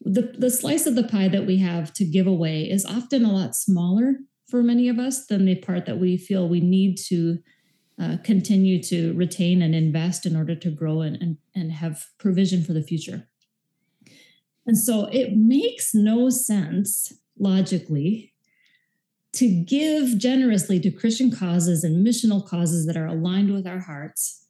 the, 0.00 0.34
the 0.38 0.50
slice 0.50 0.86
of 0.86 0.94
the 0.94 1.04
pie 1.04 1.28
that 1.28 1.46
we 1.46 1.58
have 1.58 1.92
to 1.94 2.04
give 2.04 2.26
away 2.26 2.62
is 2.62 2.86
often 2.86 3.24
a 3.24 3.32
lot 3.32 3.54
smaller 3.54 4.14
for 4.48 4.62
many 4.62 4.88
of 4.88 4.98
us 4.98 5.26
than 5.26 5.44
the 5.44 5.56
part 5.56 5.84
that 5.86 5.98
we 5.98 6.16
feel 6.16 6.48
we 6.48 6.60
need 6.60 6.96
to 7.08 7.38
uh, 8.00 8.16
continue 8.22 8.82
to 8.82 9.12
retain 9.14 9.60
and 9.60 9.74
invest 9.74 10.24
in 10.24 10.36
order 10.36 10.54
to 10.54 10.70
grow 10.70 11.00
and, 11.00 11.16
and, 11.16 11.36
and 11.54 11.72
have 11.72 12.06
provision 12.18 12.62
for 12.62 12.72
the 12.72 12.82
future. 12.82 13.28
And 14.66 14.78
so 14.78 15.06
it 15.06 15.36
makes 15.36 15.94
no 15.94 16.28
sense 16.30 17.12
logically 17.38 18.34
to 19.32 19.48
give 19.48 20.18
generously 20.18 20.80
to 20.80 20.90
Christian 20.90 21.30
causes 21.30 21.84
and 21.84 22.06
missional 22.06 22.46
causes 22.46 22.86
that 22.86 22.96
are 22.96 23.06
aligned 23.06 23.52
with 23.52 23.66
our 23.66 23.80
hearts, 23.80 24.44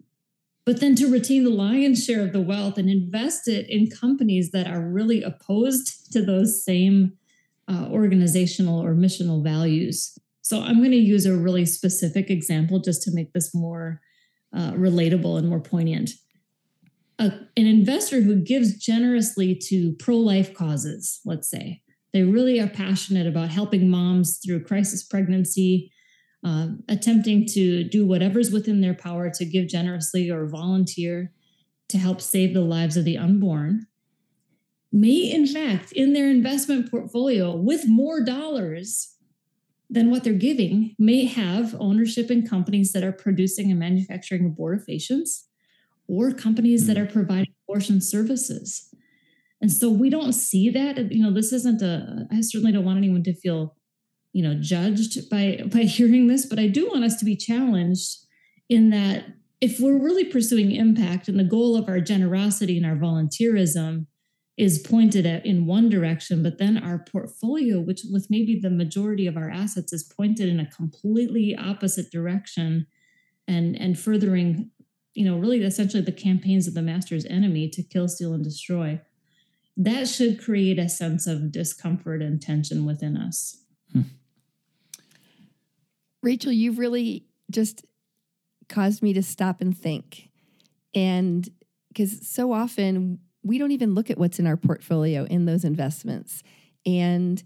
but 0.65 0.81
then 0.81 0.95
to 0.97 1.11
retain 1.11 1.45
the 1.45 1.51
lion's 1.51 2.05
share 2.05 2.21
of 2.21 2.33
the 2.33 2.41
wealth 2.41 2.79
and 2.79 2.91
invest 2.91 3.49
it 3.49 3.69
in 3.69 3.91
companies 3.91 4.51
that 4.51 4.67
are 4.67 4.81
really 4.81 5.23
opposed 5.23 6.13
to 6.13 6.25
those 6.25 6.65
same 6.65 7.13
uh, 7.69 7.87
organizational 7.91 8.83
or 8.83 8.95
missional 8.95 9.43
values. 9.43 10.19
So 10.49 10.63
I'm 10.63 10.79
going 10.79 10.93
to 10.93 10.97
use 10.97 11.27
a 11.27 11.37
really 11.37 11.67
specific 11.67 12.31
example 12.31 12.79
just 12.79 13.03
to 13.03 13.11
make 13.13 13.35
this 13.35 13.55
more 13.55 14.01
uh, 14.57 14.73
relatable 14.73 15.37
and 15.37 15.47
more 15.47 15.61
poignant. 15.61 16.13
An 17.19 17.51
investor 17.55 18.23
who 18.23 18.37
gives 18.37 18.79
generously 18.79 19.55
to 19.65 19.93
pro 19.99 20.17
life 20.17 20.55
causes, 20.55 21.21
let's 21.27 21.51
say, 21.51 21.83
They 22.15 22.23
really 22.23 22.59
are 22.61 22.67
passionate 22.67 23.27
about 23.27 23.51
helping 23.51 23.91
moms 23.91 24.39
through 24.39 24.65
crisis 24.65 25.05
pregnancy, 25.05 25.93
uh, 26.43 26.69
attempting 26.89 27.45
to 27.49 27.85
do 27.85 28.07
whatever's 28.07 28.51
within 28.51 28.81
their 28.81 28.95
power 28.95 29.29
to 29.29 29.45
give 29.45 29.69
generously 29.69 30.31
or 30.31 30.49
volunteer 30.49 31.31
to 31.91 31.99
help 31.99 32.23
save 32.23 32.55
the 32.55 32.63
lives 32.63 32.97
of 32.97 33.05
the 33.05 33.19
unborn. 33.19 33.87
May, 34.91 35.31
in 35.31 35.47
fact, 35.47 35.93
in 35.93 36.15
their 36.15 36.31
investment 36.31 36.91
portfolio, 36.91 37.55
with 37.55 37.87
more 37.87 38.25
dollars 38.25 39.15
than 39.91 40.11
what 40.11 40.25
they're 40.25 40.35
giving, 40.35 40.95
may 40.99 41.25
have 41.25 41.75
ownership 41.79 42.31
in 42.31 42.47
companies 42.47 42.93
that 42.93 43.03
are 43.03 43.13
producing 43.13 43.71
and 43.71 43.81
manufacturing 43.81 44.55
abortifacients 44.55 45.45
or 46.07 46.33
companies 46.33 46.87
that 46.87 46.97
hmm. 46.97 47.05
are 47.05 47.07
providing 47.07 47.55
abortion 47.69 48.01
services. 48.01 48.93
And 49.61 49.73
so 49.73 49.91
we 49.91 50.11
don't 50.11 50.33
see 50.33 50.71
that. 50.71 51.13
You 51.13 51.23
know, 51.23 51.33
this 51.33 51.53
isn't 51.53 51.83
a, 51.83 52.27
I 52.31 52.41
certainly 52.43 52.73
don't 52.73 52.85
want 52.85 52.99
anyone 52.99 53.25
to 53.25 53.35
feel, 53.35 53.77
you 54.33 54.43
know, 54.43 54.55
judged 54.61 55.29
by 55.31 55.63
by 55.67 55.81
hearing 55.83 56.29
this, 56.29 56.47
but 56.47 56.59
I 56.59 56.69
do 56.69 56.89
want 56.89 57.05
us 57.05 57.17
to 57.17 57.25
be 57.25 57.37
challenged 57.37 58.19
in 58.69 58.91
that 58.91 59.25
if 59.61 59.81
we're 59.81 59.99
really 59.99 60.25
pursuing 60.25 60.71
impact 60.71 61.29
and 61.29 61.39
the 61.39 61.45
goal 61.45 61.77
of 61.77 61.89
our 61.89 62.01
generosity 62.01 62.77
and 62.77 62.87
our 62.87 62.95
volunteerism 62.95 64.07
is 64.59 64.79
pointed 64.79 65.25
at 65.25 65.47
in 65.47 65.67
one 65.67 65.89
direction, 65.89 66.43
but 66.43 66.59
then 66.59 66.77
our 66.77 66.99
portfolio, 66.99 67.81
which 67.81 68.03
with 68.11 68.27
maybe 68.29 68.59
the 68.59 68.71
majority 68.71 69.27
of 69.27 69.37
our 69.37 69.49
assets, 69.49 69.93
is 69.93 70.03
pointed 70.03 70.49
in 70.49 70.61
a 70.61 70.71
completely 70.71 71.57
opposite 71.57 72.11
direction 72.11 72.87
and 73.47 73.81
and 73.81 73.99
furthering, 73.99 74.71
you 75.15 75.25
know, 75.25 75.39
really 75.39 75.63
essentially 75.63 76.03
the 76.03 76.13
campaigns 76.13 76.67
of 76.67 76.75
the 76.75 76.83
master's 76.83 77.25
enemy 77.27 77.69
to 77.71 77.83
kill, 77.83 78.09
steal, 78.09 78.35
and 78.35 78.45
destroy 78.45 79.01
that 79.79 80.09
should 80.09 80.43
create 80.43 80.79
a 80.79 80.89
sense 80.89 81.29
of 81.29 81.53
discomfort 81.53 82.21
and 82.21 82.43
tension 82.43 82.85
within 82.85 83.17
us. 83.17 83.63
Hmm. 83.93 84.03
Rachel, 86.21 86.51
you've 86.51 86.81
really 86.81 87.27
just 87.49 87.87
caused 88.69 89.03
me 89.03 89.13
to 89.13 89.23
stop 89.23 89.61
and 89.61 89.77
think. 89.77 90.31
And 90.95 91.49
because 91.89 92.29
so 92.29 92.53
often 92.53 93.21
we 93.43 93.59
don't 93.59 93.73
even 93.73 93.95
look 93.95 94.11
at 94.11 94.19
what's 94.19 94.39
in 94.39 94.47
our 94.47 94.57
portfolio 94.57 95.25
in 95.25 95.45
those 95.45 95.65
investments. 95.65 96.43
And 96.85 97.43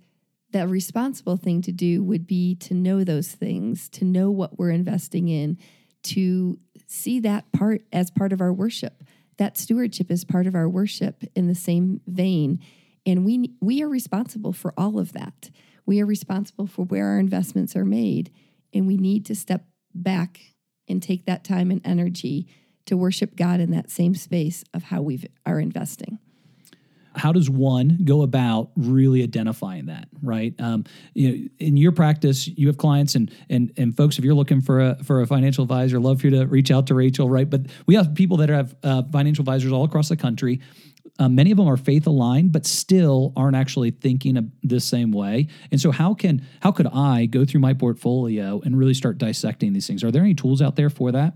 the 0.50 0.68
responsible 0.68 1.36
thing 1.36 1.62
to 1.62 1.72
do 1.72 2.02
would 2.02 2.26
be 2.26 2.54
to 2.56 2.74
know 2.74 3.04
those 3.04 3.28
things, 3.28 3.88
to 3.90 4.04
know 4.04 4.30
what 4.30 4.58
we're 4.58 4.70
investing 4.70 5.28
in, 5.28 5.58
to 6.04 6.58
see 6.86 7.20
that 7.20 7.50
part 7.52 7.82
as 7.92 8.10
part 8.10 8.32
of 8.32 8.40
our 8.40 8.52
worship 8.52 9.02
that 9.38 9.58
stewardship 9.58 10.10
is 10.10 10.24
part 10.24 10.46
of 10.46 10.54
our 10.54 10.68
worship 10.68 11.24
in 11.34 11.48
the 11.48 11.54
same 11.54 12.00
vein. 12.06 12.60
And 13.04 13.24
we, 13.24 13.52
we 13.60 13.82
are 13.82 13.88
responsible 13.88 14.52
for 14.52 14.72
all 14.76 14.98
of 14.98 15.12
that. 15.14 15.50
We 15.86 16.00
are 16.00 16.06
responsible 16.06 16.66
for 16.66 16.84
where 16.84 17.08
our 17.08 17.18
investments 17.18 17.74
are 17.74 17.84
made. 17.84 18.30
And 18.72 18.86
we 18.86 18.96
need 18.96 19.26
to 19.26 19.34
step 19.34 19.64
back 19.94 20.40
and 20.88 21.02
take 21.02 21.26
that 21.26 21.44
time 21.44 21.70
and 21.70 21.80
energy 21.84 22.46
to 22.86 22.96
worship 22.96 23.36
God 23.36 23.60
in 23.60 23.70
that 23.70 23.90
same 23.90 24.14
space 24.14 24.64
of 24.74 24.84
how 24.84 25.02
we 25.02 25.24
are 25.46 25.60
investing. 25.60 26.18
How 27.14 27.32
does 27.32 27.50
one 27.50 27.98
go 28.04 28.22
about 28.22 28.70
really 28.76 29.22
identifying 29.22 29.86
that 29.86 30.08
right? 30.22 30.54
Um, 30.58 30.84
you 31.14 31.28
know, 31.28 31.48
in 31.58 31.76
your 31.76 31.92
practice 31.92 32.48
you 32.48 32.68
have 32.68 32.78
clients 32.78 33.14
and 33.14 33.30
and 33.50 33.72
and 33.76 33.96
folks 33.96 34.18
if 34.18 34.24
you're 34.24 34.34
looking 34.34 34.60
for 34.60 34.80
a 34.80 35.04
for 35.04 35.20
a 35.20 35.26
financial 35.26 35.62
advisor 35.62 36.00
love 36.00 36.20
for 36.20 36.28
you 36.28 36.38
to 36.38 36.46
reach 36.46 36.70
out 36.70 36.86
to 36.86 36.94
rachel 36.94 37.28
right? 37.28 37.48
But 37.48 37.66
we 37.86 37.94
have 37.96 38.14
people 38.14 38.38
that 38.38 38.48
have 38.48 38.74
uh, 38.82 39.02
financial 39.12 39.42
advisors 39.42 39.72
all 39.72 39.84
across 39.84 40.08
the 40.08 40.16
country. 40.16 40.60
Uh, 41.18 41.28
many 41.28 41.50
of 41.50 41.58
them 41.58 41.68
are 41.68 41.76
faith 41.76 42.06
aligned 42.06 42.52
but 42.52 42.64
still 42.64 43.32
aren't 43.36 43.56
actually 43.56 43.90
thinking 43.90 44.50
the 44.62 44.80
same 44.80 45.12
way. 45.12 45.48
And 45.70 45.78
so 45.78 45.90
how 45.90 46.14
can 46.14 46.46
how 46.60 46.72
could 46.72 46.86
i 46.86 47.26
go 47.26 47.44
through 47.44 47.60
my 47.60 47.74
portfolio 47.74 48.60
and 48.64 48.78
really 48.78 48.94
start 48.94 49.18
dissecting 49.18 49.74
these 49.74 49.86
things? 49.86 50.02
Are 50.02 50.10
there 50.10 50.22
any 50.22 50.34
tools 50.34 50.62
out 50.62 50.76
there 50.76 50.88
for 50.88 51.12
that 51.12 51.34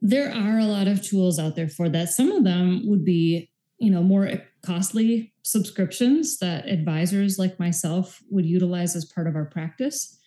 there 0.00 0.32
are 0.32 0.58
a 0.58 0.66
lot 0.66 0.88
of 0.88 1.02
tools 1.02 1.38
out 1.38 1.56
there 1.56 1.68
for 1.68 1.88
that. 1.88 2.10
Some 2.10 2.30
of 2.32 2.44
them 2.44 2.82
would 2.84 3.04
be, 3.04 3.50
you 3.78 3.90
know, 3.90 4.02
more 4.02 4.30
costly 4.62 5.32
subscriptions 5.42 6.38
that 6.38 6.68
advisors 6.68 7.38
like 7.38 7.58
myself 7.58 8.22
would 8.30 8.46
utilize 8.46 8.96
as 8.96 9.04
part 9.04 9.26
of 9.26 9.36
our 9.36 9.44
practice. 9.44 10.18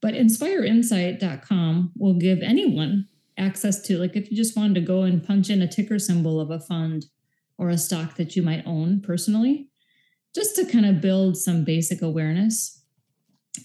But 0.00 0.14
inspireinsight.com 0.14 1.92
will 1.96 2.14
give 2.14 2.40
anyone 2.42 3.08
access 3.36 3.82
to, 3.82 3.98
like, 3.98 4.16
if 4.16 4.30
you 4.30 4.36
just 4.36 4.56
wanted 4.56 4.74
to 4.74 4.80
go 4.80 5.02
and 5.02 5.24
punch 5.24 5.50
in 5.50 5.62
a 5.62 5.68
ticker 5.68 5.98
symbol 5.98 6.40
of 6.40 6.50
a 6.50 6.60
fund 6.60 7.06
or 7.56 7.68
a 7.68 7.78
stock 7.78 8.16
that 8.16 8.36
you 8.36 8.42
might 8.42 8.66
own 8.66 9.00
personally, 9.00 9.68
just 10.34 10.54
to 10.56 10.64
kind 10.64 10.86
of 10.86 11.00
build 11.00 11.36
some 11.36 11.64
basic 11.64 12.02
awareness. 12.02 12.82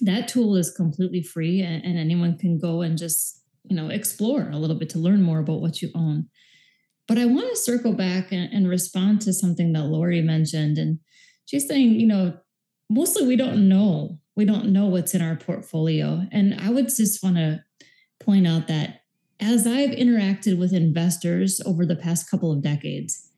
That 0.02 0.28
tool 0.28 0.56
is 0.56 0.72
completely 0.72 1.22
free, 1.22 1.62
and, 1.62 1.84
and 1.84 2.00
anyone 2.00 2.38
can 2.38 2.58
go 2.58 2.82
and 2.82 2.98
just 2.98 3.43
you 3.64 3.76
know 3.76 3.90
explore 3.90 4.50
a 4.50 4.58
little 4.58 4.78
bit 4.78 4.90
to 4.92 5.00
learn 5.00 5.22
more 5.22 5.40
about 5.40 5.62
what 5.62 5.82
you 5.82 5.90
own. 5.96 6.28
But 7.08 7.18
i 7.18 7.26
want 7.26 7.50
to 7.50 7.56
circle 7.56 7.94
back 7.94 8.32
and, 8.32 8.52
and 8.54 8.68
respond 8.68 9.22
to 9.22 9.34
something 9.34 9.74
that 9.74 9.84
laurie 9.84 10.22
mentioned 10.22 10.78
and 10.78 11.00
she's 11.46 11.68
saying 11.68 12.00
you 12.00 12.08
know 12.08 12.38
mostly 12.90 13.26
we 13.26 13.36
don't 13.36 13.68
know. 13.68 14.20
We 14.36 14.46
don't 14.46 14.74
know 14.74 14.88
what's 14.88 15.14
in 15.14 15.22
our 15.22 15.36
portfolio. 15.36 16.24
And 16.32 16.60
i 16.60 16.70
would 16.70 16.88
just 16.88 17.24
want 17.24 17.38
to 17.38 17.64
point 18.20 18.48
out 18.48 18.68
that 18.68 19.02
as 19.40 19.68
i've 19.68 19.92
interacted 19.92 20.58
with 20.58 20.74
investors 20.74 21.60
over 21.66 21.86
the 21.86 21.96
past 21.96 22.30
couple 22.30 22.52
of 22.52 22.62
decades 22.62 23.30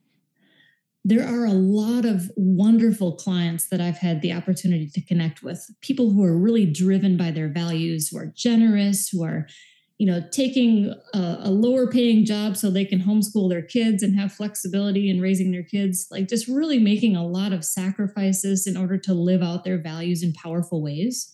there 1.08 1.24
are 1.24 1.46
a 1.46 1.53
lot 1.53 2.03
of 2.03 2.32
wonderful 2.36 3.15
clients 3.15 3.70
that 3.70 3.79
I've 3.79 4.00
had 4.00 4.24
the 4.24 4.34
opportunity 4.34 4.89
to 4.89 5.05
connect 5.05 5.44
with. 5.44 5.70
People 5.82 6.10
who 6.10 6.24
are 6.24 6.36
really 6.36 6.65
driven 6.65 7.15
by 7.15 7.29
their 7.29 7.48
values, 7.48 8.08
who 8.08 8.17
are 8.17 8.34
generous, 8.36 9.10
who 9.10 9.24
are 9.24 9.48
you 9.97 10.05
know 10.05 10.21
taking 10.31 10.93
a, 11.13 11.37
a, 11.43 11.51
lower 11.51 11.87
paying 11.87 12.25
job 12.25 12.57
so 12.57 12.69
they 12.69 12.85
can 12.85 12.99
homeschool 12.99 13.49
their 13.49 13.61
kids 13.61 14.03
and 14.03 14.19
have 14.19 14.33
flexibility 14.33 15.09
in 15.09 15.21
raising 15.21 15.51
their 15.51 15.63
kids 15.63 16.07
like 16.11 16.27
just 16.27 16.47
really 16.47 16.79
making 16.79 17.15
a 17.15 17.25
lot 17.25 17.53
of 17.53 17.63
sacrifices 17.63 18.67
in 18.67 18.75
order 18.75 18.97
to 18.97 19.13
live 19.13 19.41
out 19.41 19.63
their 19.63 19.81
values 19.81 20.21
in 20.21 20.33
powerful 20.33 20.81
ways. 20.81 21.33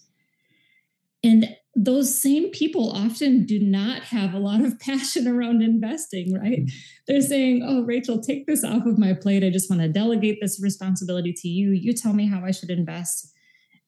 And 1.23 1.55
those 1.75 2.19
same 2.19 2.49
people 2.49 2.91
often 2.91 3.45
do 3.45 3.59
not 3.59 4.03
have 4.03 4.33
a 4.33 4.39
lot 4.39 4.61
of 4.61 4.79
passion 4.79 5.27
around 5.27 5.61
investing 5.61 6.33
right? 6.33 6.59
Mm-hmm. 6.59 6.75
they're 7.07 7.21
saying 7.21 7.63
oh 7.65 7.83
rachel 7.83 8.19
take 8.19 8.45
this 8.45 8.63
off 8.63 8.85
of 8.85 8.99
my 8.99 9.13
plate. 9.13 9.43
I 9.43 9.49
just 9.49 9.69
want 9.69 9.81
to 9.81 9.87
delegate 9.87 10.37
this 10.39 10.61
responsibility 10.61 11.33
to 11.33 11.47
you. 11.47 11.71
You 11.71 11.93
tell 11.93 12.13
me 12.13 12.27
how 12.27 12.45
i 12.45 12.51
should 12.51 12.69
invest 12.69 13.33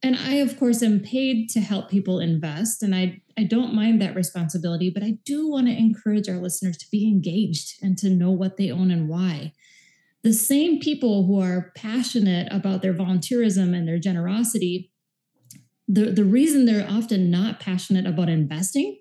and 0.03 0.17
I, 0.17 0.33
of 0.35 0.59
course, 0.59 0.83
am 0.83 0.99
paid 0.99 1.49
to 1.51 1.61
help 1.61 1.89
people 1.89 2.19
invest, 2.19 2.83
and 2.83 2.93
I, 2.93 3.21
I 3.37 3.45
don't 3.45 3.73
mind 3.73 4.01
that 4.01 4.15
responsibility, 4.15 4.89
but 4.89 5.01
I 5.01 5.17
do 5.25 5.49
want 5.49 5.67
to 5.67 5.77
encourage 5.77 6.27
our 6.27 6.37
listeners 6.37 6.77
to 6.77 6.91
be 6.91 7.07
engaged 7.07 7.81
and 7.81 7.97
to 7.99 8.09
know 8.09 8.29
what 8.29 8.57
they 8.57 8.69
own 8.69 8.91
and 8.91 9.07
why. 9.07 9.53
The 10.23 10.33
same 10.33 10.79
people 10.79 11.25
who 11.25 11.41
are 11.41 11.71
passionate 11.75 12.51
about 12.51 12.81
their 12.81 12.93
volunteerism 12.93 13.75
and 13.75 13.87
their 13.87 13.99
generosity, 13.99 14.91
the, 15.87 16.11
the 16.11 16.25
reason 16.25 16.65
they're 16.65 16.89
often 16.89 17.31
not 17.31 17.61
passionate 17.61 18.05
about 18.05 18.29
investing 18.29 18.99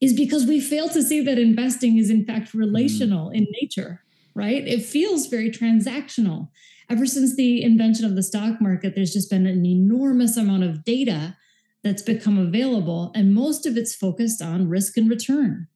is 0.00 0.12
because 0.12 0.46
we 0.46 0.60
fail 0.60 0.88
to 0.88 1.02
see 1.02 1.20
that 1.20 1.38
investing 1.38 1.96
is, 1.96 2.10
in 2.10 2.24
fact, 2.24 2.54
relational 2.54 3.30
mm. 3.30 3.36
in 3.36 3.46
nature, 3.60 4.01
right? 4.34 4.66
It 4.66 4.84
feels 4.84 5.26
very 5.26 5.50
transactional 5.50 6.48
ever 6.92 7.06
since 7.06 7.34
the 7.36 7.62
invention 7.62 8.04
of 8.04 8.16
the 8.16 8.22
stock 8.22 8.60
market, 8.60 8.94
there's 8.94 9.14
just 9.14 9.30
been 9.30 9.46
an 9.46 9.64
enormous 9.64 10.36
amount 10.36 10.62
of 10.62 10.84
data 10.84 11.36
that's 11.82 12.02
become 12.02 12.38
available, 12.38 13.10
and 13.14 13.34
most 13.34 13.64
of 13.64 13.78
it's 13.78 13.94
focused 13.94 14.42
on 14.42 14.68
risk 14.68 14.98
and 14.98 15.08
return. 15.08 15.68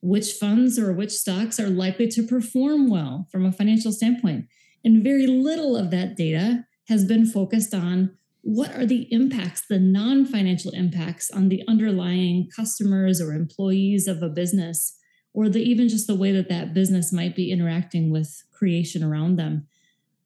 Which 0.00 0.32
funds 0.32 0.78
or 0.78 0.92
which 0.92 1.10
stocks 1.10 1.58
are 1.58 1.68
likely 1.68 2.06
to 2.08 2.22
perform 2.22 2.88
well 2.88 3.26
from 3.32 3.44
a 3.44 3.52
financial 3.52 3.90
standpoint? 3.90 4.46
And 4.84 5.02
very 5.02 5.26
little 5.26 5.76
of 5.76 5.90
that 5.90 6.16
data 6.16 6.64
has 6.88 7.04
been 7.04 7.26
focused 7.26 7.74
on 7.74 8.16
what 8.42 8.72
are 8.76 8.86
the 8.86 9.12
impacts, 9.12 9.64
the 9.68 9.80
non 9.80 10.24
financial 10.24 10.70
impacts 10.70 11.32
on 11.32 11.48
the 11.48 11.64
underlying 11.66 12.48
customers 12.54 13.20
or 13.20 13.32
employees 13.32 14.06
of 14.06 14.22
a 14.22 14.28
business, 14.28 14.96
or 15.38 15.48
the, 15.48 15.62
even 15.62 15.88
just 15.88 16.08
the 16.08 16.16
way 16.16 16.32
that 16.32 16.48
that 16.48 16.74
business 16.74 17.12
might 17.12 17.36
be 17.36 17.52
interacting 17.52 18.10
with 18.10 18.42
creation 18.50 19.04
around 19.04 19.36
them. 19.36 19.68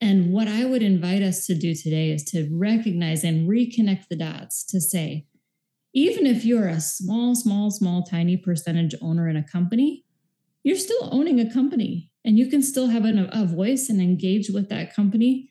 And 0.01 0.33
what 0.33 0.49
I 0.49 0.65
would 0.65 0.83
invite 0.83 1.21
us 1.21 1.45
to 1.49 1.55
do 1.55 1.75
today 1.75 2.11
is 2.13 2.25
to 2.31 2.49
recognize 2.51 3.23
and 3.23 3.47
reconnect 3.47 4.09
the 4.09 4.17
dots 4.17 4.65
to 4.69 4.81
say, 4.81 5.27
even 5.93 6.25
if 6.25 6.47
you're 6.47 6.67
a 6.67 6.81
small, 6.81 7.35
small, 7.35 7.71
small, 7.71 8.03
tiny 8.03 8.39
percentage 8.39 8.95
owner 9.03 9.29
in 9.29 9.37
a 9.37 9.47
company, 9.47 10.07
you're 10.65 10.79
still 10.79 11.11
owning 11.13 11.39
a 11.39 11.53
company 11.53 12.11
and 12.25 12.39
you 12.39 12.47
can 12.47 12.63
still 12.63 12.87
have 12.87 13.05
a, 13.05 13.29
a 13.35 13.45
voice 13.45 13.91
and 13.91 14.01
engage 14.01 14.49
with 14.49 14.71
that 14.71 14.97
company. 14.97 15.51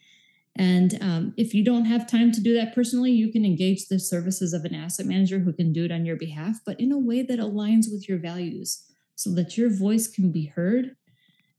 And 0.56 0.98
um, 1.02 1.36
if 1.38 1.54
you 1.54 1.64
don't 1.64 1.86
have 1.86 2.10
time 2.10 2.32
to 2.32 2.42
do 2.42 2.56
that 2.56 2.74
personally, 2.74 3.12
you 3.12 3.32
can 3.32 3.46
engage 3.46 3.90
the 3.90 4.00
services 4.00 4.54
of 4.54 4.66
an 4.66 4.74
asset 4.74 5.06
manager 5.06 5.38
who 5.38 5.54
can 5.54 5.72
do 5.72 5.86
it 5.86 5.92
on 5.92 6.04
your 6.04 6.16
behalf, 6.16 6.56
but 6.66 6.80
in 6.80 6.92
a 6.92 6.98
way 6.98 7.22
that 7.22 7.38
aligns 7.38 7.92
with 7.92 8.10
your 8.10 8.18
values 8.18 8.88
so 9.22 9.34
that 9.36 9.58
your 9.58 9.70
voice 9.70 10.08
can 10.08 10.32
be 10.32 10.46
heard 10.46 10.96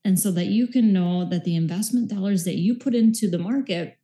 and 0.04 0.18
so 0.18 0.30
that 0.32 0.46
you 0.46 0.66
can 0.66 0.92
know 0.92 1.24
that 1.24 1.44
the 1.44 1.56
investment 1.56 2.08
dollars 2.08 2.44
that 2.44 2.56
you 2.56 2.74
put 2.74 2.94
into 2.94 3.30
the 3.30 3.38
market 3.38 3.98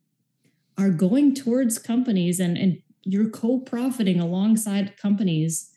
are 0.77 0.89
going 0.89 1.35
towards 1.35 1.77
companies 1.77 2.39
and, 2.39 2.57
and 2.57 2.81
you're 3.03 3.29
co-profiting 3.29 4.19
alongside 4.19 4.97
companies 4.97 5.71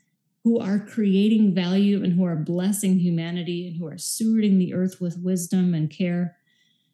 who 0.44 0.58
are 0.58 0.78
creating 0.78 1.54
value 1.54 2.02
and 2.02 2.12
who 2.14 2.24
are 2.24 2.36
blessing 2.36 2.98
humanity 2.98 3.66
and 3.66 3.76
who 3.76 3.86
are 3.86 3.96
stewarding 3.96 4.58
the 4.58 4.74
earth 4.74 5.00
with 5.00 5.18
wisdom 5.18 5.74
and 5.74 5.90
care 5.90 6.36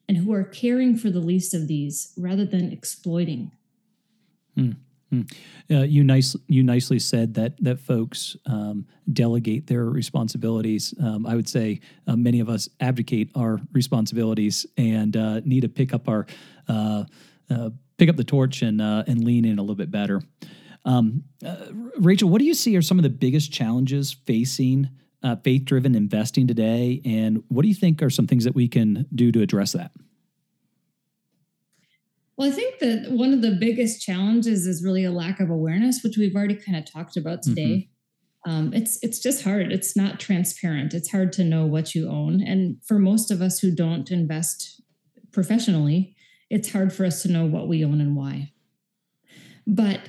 and 0.07 0.19
who 0.19 0.33
are 0.33 0.45
caring 0.45 0.97
for 0.97 1.11
the 1.11 1.21
least 1.21 1.53
of 1.55 1.69
these 1.69 2.13
rather 2.17 2.45
than 2.45 2.73
exploiting. 2.73 3.51
Hmm. 4.55 4.73
Hmm. 5.11 5.23
Uh, 5.71 5.83
you 5.83 6.05
nice 6.05 6.37
you 6.49 6.63
nicely 6.63 6.99
said 6.99 7.35
that 7.35 7.57
that 7.63 7.81
folks 7.81 8.37
um, 8.45 8.87
delegate 9.11 9.67
their 9.67 9.87
responsibilities. 9.87 10.93
Um, 11.03 11.25
I 11.27 11.35
would 11.35 11.49
say 11.49 11.81
uh, 12.07 12.17
many 12.17 12.41
of 12.41 12.51
us 12.51 12.69
abdicate 12.81 13.31
our 13.35 13.59
responsibilities 13.73 14.67
and 14.77 15.17
uh, 15.17 15.41
need 15.41 15.63
to 15.63 15.69
pick 15.69 15.95
up 15.95 16.09
our 16.09 16.27
uh, 16.69 17.05
uh, 17.51 17.71
pick 17.97 18.11
up 18.11 18.17
the 18.17 18.25
torch 18.25 18.61
and 18.61 18.83
uh, 18.83 19.05
and 19.07 19.25
lean 19.25 19.47
in 19.47 19.59
a 19.59 19.63
little 19.63 19.77
bit 19.77 19.91
better. 19.91 20.21
Um, 20.85 21.25
Rachel, 21.99 22.29
what 22.29 22.39
do 22.39 22.45
you 22.45 22.55
see 22.55 22.77
are 22.77 22.83
some 22.83 22.99
of 22.99 23.03
the 23.03 23.11
biggest 23.11 23.51
challenges 23.51 24.13
facing 24.13 24.91
faith 25.43 25.65
driven 25.65 25.95
investing 25.95 26.47
today, 26.47 27.01
and 27.05 27.43
what 27.49 27.63
do 27.63 27.69
you 27.69 27.75
think 27.75 28.03
are 28.03 28.11
some 28.11 28.27
things 28.27 28.45
that 28.45 28.55
we 28.55 28.69
can 28.69 29.07
do 29.15 29.33
to 29.33 29.41
address 29.41 29.73
that? 29.73 29.91
Well, 32.39 32.49
I 32.49 32.53
think 32.53 32.79
that 32.79 33.11
one 33.11 33.33
of 33.33 33.43
the 33.43 33.51
biggest 33.51 34.01
challenges 34.01 34.65
is 34.65 34.85
really 34.85 35.05
a 35.05 35.11
lack 35.11 35.41
of 35.41 35.51
awareness, 35.51 36.05
which 36.05 36.17
we've 36.17 36.37
already 36.37 36.55
kind 36.55 36.79
of 36.79 36.91
talked 36.91 37.17
about 37.17 37.43
today. 37.43 37.89
Mm-hmm. 38.47 38.51
Um, 38.51 38.73
it's 38.73 38.97
it's 39.03 39.19
just 39.19 39.43
hard. 39.43 39.73
It's 39.73 39.97
not 39.97 40.21
transparent. 40.21 40.95
It's 40.95 41.11
hard 41.11 41.33
to 41.33 41.45
know 41.45 41.67
what 41.67 41.97
you 41.97 42.09
own, 42.09 42.41
and 42.41 42.77
for 42.87 43.01
most 43.01 43.33
of 43.33 43.43
us 43.43 43.59
who 43.59 43.75
don't 43.75 44.09
invest 44.13 44.81
professionally, 45.33 46.15
it's 46.49 46.73
hard 46.73 46.93
for 46.93 47.05
us 47.05 47.23
to 47.23 47.33
know 47.33 47.45
what 47.45 47.67
we 47.67 47.85
own 47.85 48.01
and 48.01 48.15
why. 48.15 48.53
But 49.67 50.09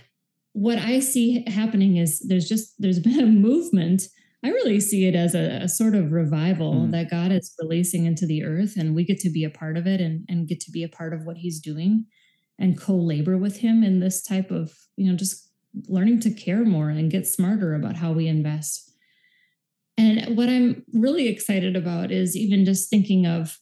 what 0.54 0.78
I 0.78 1.00
see 1.00 1.44
happening 1.48 1.98
is 1.98 2.20
there's 2.20 2.48
just 2.48 2.76
there's 2.78 3.00
been 3.00 3.20
a 3.20 3.26
movement. 3.26 4.04
I 4.46 4.50
really 4.50 4.80
see 4.80 5.08
it 5.08 5.16
as 5.16 5.34
a, 5.34 5.64
a 5.64 5.68
sort 5.68 5.96
of 5.96 6.12
revival 6.12 6.76
mm. 6.76 6.92
that 6.92 7.10
God 7.10 7.32
is 7.32 7.54
releasing 7.60 8.06
into 8.06 8.28
the 8.28 8.46
earth, 8.46 8.78
and 8.78 8.94
we 8.94 9.04
get 9.04 9.20
to 9.22 9.32
be 9.32 9.44
a 9.44 9.50
part 9.50 9.78
of 9.78 9.88
it 9.88 10.00
and, 10.00 10.26
and 10.30 10.48
get 10.48 10.60
to 10.62 10.72
be 10.72 10.84
a 10.84 10.90
part 10.90 11.12
of 11.12 11.26
what 11.26 11.38
He's 11.38 11.60
doing 11.60 12.06
and 12.60 12.80
co-labor 12.80 13.38
with 13.38 13.58
him 13.58 13.84
in 13.84 14.00
this 14.00 14.22
type 14.22 14.52
of 14.52 14.74
you 14.98 15.10
know 15.10 15.18
just 15.18 15.50
learning 15.88 16.20
to 16.20 16.30
care 16.30 16.66
more 16.66 16.90
and 16.90 17.12
get 17.12 17.26
smarter 17.26 17.74
about 17.74 17.96
how 17.96 18.12
we 18.12 18.28
invest 18.28 18.92
and 19.98 20.38
what 20.38 20.50
i'm 20.50 20.84
really 20.94 21.28
excited 21.28 21.76
about 21.76 22.12
is 22.12 22.36
even 22.36 22.66
just 22.66 22.90
thinking 22.90 23.26
of 23.26 23.58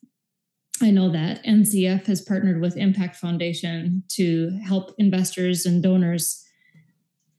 i 0.81 0.89
know 0.89 1.09
that 1.09 1.43
ncf 1.45 2.05
has 2.05 2.21
partnered 2.21 2.59
with 2.59 2.75
impact 2.75 3.15
foundation 3.15 4.03
to 4.09 4.49
help 4.63 4.93
investors 4.97 5.65
and 5.65 5.83
donors 5.83 6.43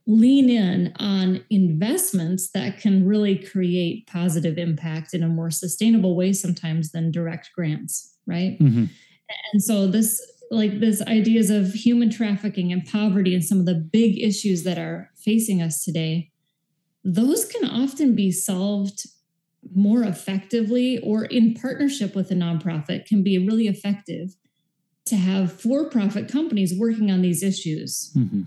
lean 0.07 0.49
in 0.49 0.95
on 0.99 1.45
investments 1.51 2.51
that 2.53 2.79
can 2.81 3.07
really 3.07 3.37
create 3.37 4.07
positive 4.07 4.57
impact 4.57 5.13
in 5.13 5.23
a 5.23 5.29
more 5.29 5.51
sustainable 5.51 6.17
way 6.17 6.33
sometimes 6.33 6.93
than 6.93 7.11
direct 7.11 7.51
grants 7.55 8.17
right 8.27 8.59
mm-hmm. 8.59 8.85
and 9.53 9.63
so 9.63 9.87
this 9.87 10.21
like 10.51 10.81
this 10.81 11.03
ideas 11.03 11.51
of 11.51 11.73
human 11.73 12.11
trafficking 12.11 12.73
and 12.73 12.87
poverty 12.87 13.35
and 13.35 13.45
some 13.45 13.61
of 13.61 13.67
the 13.67 13.75
big 13.75 14.19
issues 14.19 14.65
that 14.65 14.79
are 14.79 15.11
facing 15.17 15.61
us 15.61 15.85
today 15.85 16.31
those 17.05 17.45
can 17.45 17.69
often 17.69 18.15
be 18.15 18.31
solved 18.31 19.07
more 19.75 20.03
effectively 20.03 20.99
or 20.99 21.25
in 21.25 21.55
partnership 21.55 22.15
with 22.15 22.31
a 22.31 22.35
nonprofit 22.35 23.07
can 23.07 23.23
be 23.23 23.39
really 23.39 23.67
effective 23.67 24.37
to 25.05 25.17
have 25.17 25.61
for-profit 25.61 26.31
companies 26.31 26.75
working 26.79 27.11
on 27.11 27.23
these 27.23 27.43
issues 27.43 28.13
mm-hmm. 28.17 28.43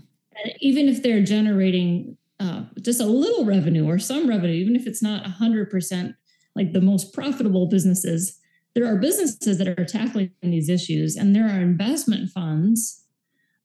even 0.60 0.88
if 0.88 1.02
they're 1.02 1.22
generating 1.22 2.16
uh, 2.40 2.64
just 2.80 3.00
a 3.00 3.06
little 3.06 3.44
revenue 3.44 3.86
or 3.86 3.98
some 3.98 4.28
revenue 4.28 4.54
even 4.54 4.74
if 4.74 4.86
it's 4.86 5.02
not 5.02 5.24
100% 5.24 6.14
like 6.56 6.72
the 6.72 6.80
most 6.80 7.12
profitable 7.12 7.68
businesses 7.68 8.38
there 8.74 8.86
are 8.86 8.96
businesses 8.96 9.58
that 9.58 9.68
are 9.68 9.84
tackling 9.84 10.30
these 10.42 10.68
issues, 10.68 11.16
and 11.16 11.34
there 11.34 11.46
are 11.46 11.60
investment 11.60 12.30
funds 12.30 13.04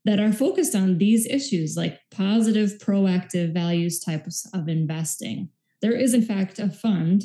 that 0.06 0.20
are 0.20 0.32
focused 0.32 0.76
on 0.76 0.98
these 0.98 1.26
issues, 1.26 1.76
like 1.76 2.00
positive, 2.12 2.78
proactive 2.80 3.54
values 3.54 4.00
types 4.00 4.50
of 4.54 4.68
investing. 4.68 5.50
There 5.82 5.96
is, 5.96 6.14
in 6.14 6.22
fact, 6.22 6.60
a 6.60 6.70
fund 6.70 7.24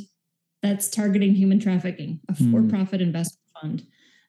that's 0.63 0.89
targeting 0.89 1.35
human 1.35 1.61
trafficking, 1.61 2.21
a 2.29 2.35
hmm. 2.35 2.53
for 2.53 2.69
profit 2.69 3.01
mm. 3.01 3.05
investment 3.05 3.43
fund 3.61 3.87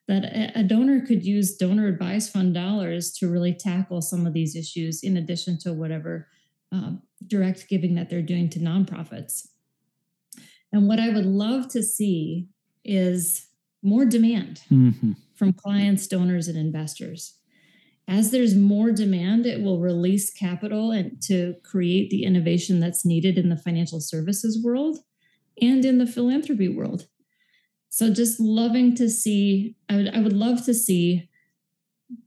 that 0.08 0.52
a 0.56 0.64
donor 0.64 1.06
could 1.06 1.24
use 1.24 1.56
donor 1.56 1.88
advised 1.88 2.32
fund 2.32 2.54
dollars 2.54 3.12
to 3.14 3.32
really 3.32 3.54
tackle 3.54 4.02
some 4.02 4.28
of 4.28 4.34
these 4.34 4.56
issues 4.56 5.02
in 5.02 5.16
addition 5.16 5.58
to 5.58 5.74
whatever 5.74 6.28
uh, 6.74 6.92
direct 7.26 7.70
giving 7.70 7.96
that 7.96 8.10
they're 8.10 8.22
doing 8.22 8.50
to 8.50 8.60
nonprofits. 8.60 9.48
And 10.74 10.88
what 10.88 11.00
I 11.00 11.10
would 11.10 11.26
love 11.26 11.70
to 11.70 11.82
see 11.82 12.50
is 12.84 13.48
more 13.82 14.06
demand 14.06 14.62
mm-hmm. 14.72 15.14
from 15.36 15.54
clients, 15.54 16.08
donors, 16.08 16.48
and 16.48 16.58
investors. 16.58 17.38
As 18.08 18.32
there's 18.32 18.56
more 18.56 18.92
demand, 18.92 19.46
it 19.46 19.62
will 19.62 19.80
release 19.80 20.34
capital 20.34 20.92
and 20.92 21.22
to 21.24 21.56
create 21.64 22.10
the 22.10 22.24
innovation 22.24 22.80
that's 22.80 23.06
needed 23.06 23.38
in 23.38 23.50
the 23.50 23.58
financial 23.58 24.02
services 24.02 24.62
world 24.64 25.00
and 25.62 25.86
in 25.86 26.00
the 26.00 26.08
philanthropy 26.08 26.68
world. 26.68 27.08
So 27.90 28.12
just 28.12 28.40
loving 28.40 28.96
to 28.96 29.10
see, 29.10 29.76
I 29.88 29.96
would, 29.96 30.16
I 30.16 30.20
would 30.22 30.34
love 30.34 30.66
to 30.66 30.74
see 30.74 31.30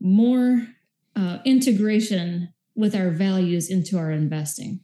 more 0.00 0.66
uh, 1.14 1.38
integration 1.44 2.52
with 2.74 2.94
our 2.94 3.10
values 3.10 3.68
into 3.68 3.98
our 3.98 4.10
investing. 4.10 4.80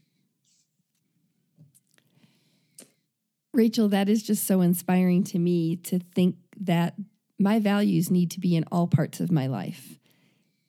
Rachel, 3.53 3.89
that 3.89 4.09
is 4.09 4.23
just 4.23 4.47
so 4.47 4.61
inspiring 4.61 5.25
to 5.25 5.39
me 5.39 5.77
to 5.77 5.99
think 5.99 6.37
that 6.61 6.95
my 7.39 7.59
values 7.59 8.11
need 8.11 8.31
to 8.31 8.41
be 8.41 8.57
in 8.57 8.65
all 8.73 8.87
parts 8.87 9.21
of 9.21 9.31
my 9.31 9.47
life. 9.47 9.99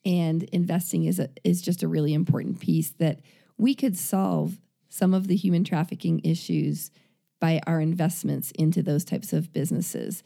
And 0.06 0.44
investing 0.44 1.06
is 1.06 1.20
a, 1.20 1.30
is 1.44 1.62
just 1.62 1.84
a 1.84 1.88
really 1.88 2.14
important 2.14 2.60
piece 2.60 2.90
that 3.00 3.22
we 3.58 3.74
could 3.74 3.98
solve 3.98 4.60
some 4.90 5.14
of 5.14 5.28
the 5.28 5.36
human 5.36 5.64
trafficking 5.64 6.20
issues 6.24 6.92
by 7.40 7.62
our 7.66 7.80
investments 7.80 8.52
into 8.52 8.84
those 8.84 9.06
types 9.06 9.34
of 9.34 9.54
businesses. 9.54 10.24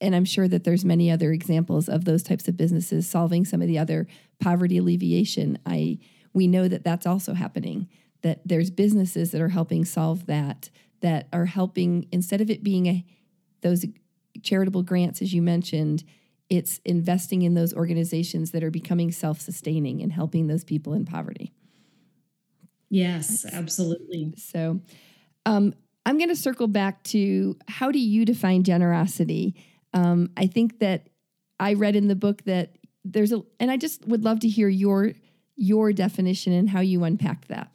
And 0.00 0.14
I'm 0.14 0.24
sure 0.24 0.48
that 0.48 0.64
there's 0.64 0.84
many 0.84 1.10
other 1.10 1.32
examples 1.32 1.88
of 1.88 2.04
those 2.04 2.22
types 2.22 2.48
of 2.48 2.56
businesses 2.56 3.08
solving 3.08 3.44
some 3.44 3.60
of 3.60 3.68
the 3.68 3.78
other 3.78 4.06
poverty 4.40 4.78
alleviation. 4.78 5.58
I 5.66 5.98
we 6.32 6.46
know 6.46 6.68
that 6.68 6.84
that's 6.84 7.06
also 7.06 7.34
happening 7.34 7.88
that 8.22 8.40
there's 8.44 8.70
businesses 8.70 9.30
that 9.32 9.40
are 9.40 9.48
helping 9.48 9.84
solve 9.84 10.26
that 10.26 10.70
that 11.00 11.28
are 11.32 11.46
helping 11.46 12.06
instead 12.12 12.40
of 12.40 12.50
it 12.50 12.62
being 12.62 12.86
a 12.86 13.04
those 13.62 13.84
charitable 14.42 14.82
grants 14.82 15.20
as 15.20 15.32
you 15.32 15.42
mentioned 15.42 16.04
it's 16.48 16.80
investing 16.84 17.42
in 17.42 17.54
those 17.54 17.72
organizations 17.72 18.50
that 18.50 18.64
are 18.64 18.72
becoming 18.72 19.12
self-sustaining 19.12 20.02
and 20.02 20.12
helping 20.12 20.48
those 20.48 20.64
people 20.64 20.94
in 20.94 21.04
poverty. 21.04 21.52
Yes 22.88 23.46
absolutely. 23.52 24.34
So 24.36 24.80
um, 25.46 25.74
i'm 26.06 26.16
going 26.16 26.28
to 26.28 26.36
circle 26.36 26.66
back 26.66 27.02
to 27.04 27.56
how 27.68 27.90
do 27.90 27.98
you 27.98 28.24
define 28.24 28.62
generosity? 28.62 29.54
Um, 29.92 30.30
i 30.36 30.46
think 30.46 30.78
that 30.80 31.08
i 31.58 31.74
read 31.74 31.96
in 31.96 32.08
the 32.08 32.14
book 32.16 32.42
that 32.44 32.76
there's 33.04 33.32
a 33.32 33.42
and 33.58 33.70
i 33.70 33.76
just 33.76 34.06
would 34.06 34.24
love 34.24 34.40
to 34.40 34.48
hear 34.48 34.68
your 34.68 35.12
your 35.56 35.92
definition 35.92 36.52
and 36.52 36.70
how 36.70 36.80
you 36.80 37.04
unpack 37.04 37.46
that 37.48 37.70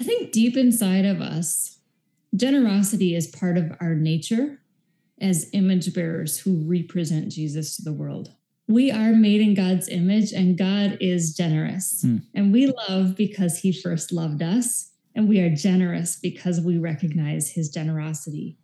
I 0.00 0.04
think 0.04 0.32
deep 0.32 0.56
inside 0.56 1.04
of 1.04 1.20
us, 1.20 1.78
generosity 2.34 3.14
is 3.14 3.26
part 3.26 3.56
of 3.56 3.72
our 3.80 3.94
nature 3.94 4.60
as 5.20 5.50
image 5.52 5.94
bearers 5.94 6.38
who 6.38 6.64
represent 6.68 7.30
Jesus 7.30 7.76
to 7.76 7.82
the 7.82 7.92
world. 7.92 8.32
We 8.66 8.90
are 8.90 9.12
made 9.12 9.40
in 9.40 9.54
God's 9.54 9.88
image, 9.88 10.32
and 10.32 10.56
God 10.56 10.96
is 11.00 11.36
generous. 11.36 12.02
Mm. 12.04 12.22
And 12.34 12.52
we 12.52 12.72
love 12.88 13.14
because 13.14 13.58
He 13.58 13.72
first 13.72 14.10
loved 14.10 14.42
us, 14.42 14.90
and 15.14 15.28
we 15.28 15.40
are 15.40 15.54
generous 15.54 16.16
because 16.16 16.60
we 16.60 16.78
recognize 16.78 17.50
His 17.50 17.68
generosity. 17.68 18.56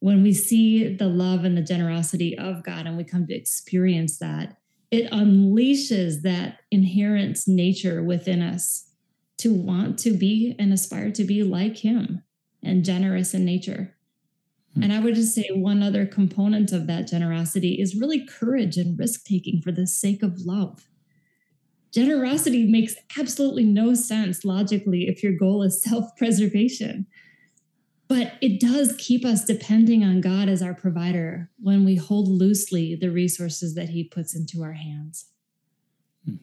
When 0.00 0.22
we 0.22 0.32
see 0.32 0.94
the 0.94 1.08
love 1.08 1.44
and 1.44 1.56
the 1.56 1.62
generosity 1.62 2.36
of 2.36 2.64
God 2.64 2.86
and 2.86 2.96
we 2.96 3.04
come 3.04 3.26
to 3.26 3.34
experience 3.34 4.18
that, 4.18 4.56
it 4.90 5.10
unleashes 5.12 6.22
that 6.22 6.60
inherent 6.70 7.38
nature 7.46 8.02
within 8.02 8.42
us 8.42 8.89
to 9.40 9.52
want 9.52 9.98
to 10.00 10.12
be 10.16 10.54
and 10.58 10.72
aspire 10.72 11.10
to 11.12 11.24
be 11.24 11.42
like 11.42 11.78
him 11.78 12.22
and 12.62 12.84
generous 12.84 13.34
in 13.34 13.44
nature. 13.44 13.96
Hmm. 14.74 14.84
And 14.84 14.92
I 14.92 15.00
would 15.00 15.14
just 15.14 15.34
say 15.34 15.48
one 15.52 15.82
other 15.82 16.06
component 16.06 16.72
of 16.72 16.86
that 16.86 17.08
generosity 17.08 17.80
is 17.80 17.96
really 17.96 18.24
courage 18.26 18.76
and 18.76 18.98
risk 18.98 19.24
taking 19.24 19.60
for 19.60 19.72
the 19.72 19.86
sake 19.86 20.22
of 20.22 20.40
love. 20.46 20.86
Generosity 21.92 22.70
makes 22.70 22.94
absolutely 23.18 23.64
no 23.64 23.94
sense 23.94 24.44
logically 24.44 25.08
if 25.08 25.22
your 25.22 25.32
goal 25.36 25.62
is 25.62 25.82
self 25.82 26.14
preservation. 26.16 27.06
but 28.08 28.32
it 28.40 28.60
does 28.60 28.94
keep 28.98 29.24
us 29.24 29.44
depending 29.44 30.02
on 30.04 30.20
God 30.20 30.48
as 30.48 30.62
our 30.62 30.74
provider 30.74 31.48
when 31.60 31.84
we 31.84 31.94
hold 31.94 32.26
loosely 32.28 32.96
the 32.96 33.10
resources 33.10 33.74
that 33.76 33.90
He 33.90 34.02
puts 34.04 34.34
into 34.34 34.62
our 34.62 34.72
hands. 34.72 35.26
Hmm. 36.24 36.36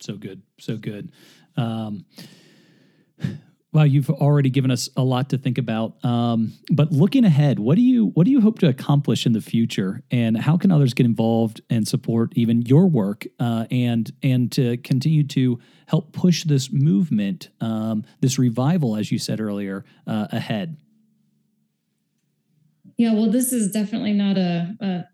So 0.00 0.14
good. 0.16 0.42
So 0.60 0.76
good. 0.76 1.10
Um, 1.60 2.04
Wow, 3.72 3.84
you've 3.84 4.10
already 4.10 4.50
given 4.50 4.72
us 4.72 4.88
a 4.96 5.04
lot 5.04 5.30
to 5.30 5.38
think 5.38 5.56
about. 5.56 6.04
Um, 6.04 6.54
but 6.72 6.90
looking 6.90 7.24
ahead, 7.24 7.60
what 7.60 7.76
do 7.76 7.82
you 7.82 8.06
what 8.06 8.24
do 8.24 8.32
you 8.32 8.40
hope 8.40 8.58
to 8.60 8.68
accomplish 8.68 9.26
in 9.26 9.32
the 9.32 9.40
future, 9.40 10.02
and 10.10 10.36
how 10.36 10.56
can 10.56 10.72
others 10.72 10.92
get 10.92 11.06
involved 11.06 11.60
and 11.70 11.86
support 11.86 12.32
even 12.34 12.62
your 12.62 12.88
work, 12.88 13.26
uh, 13.38 13.66
and 13.70 14.10
and 14.24 14.50
to 14.52 14.76
continue 14.78 15.22
to 15.28 15.60
help 15.86 16.12
push 16.12 16.42
this 16.44 16.72
movement, 16.72 17.50
um, 17.60 18.04
this 18.20 18.40
revival, 18.40 18.96
as 18.96 19.12
you 19.12 19.20
said 19.20 19.40
earlier, 19.40 19.84
uh, 20.04 20.26
ahead? 20.32 20.76
Yeah, 22.96 23.14
well, 23.14 23.30
this 23.30 23.52
is 23.52 23.70
definitely 23.70 24.14
not 24.14 24.36
a, 24.36 24.76
a 24.80 25.04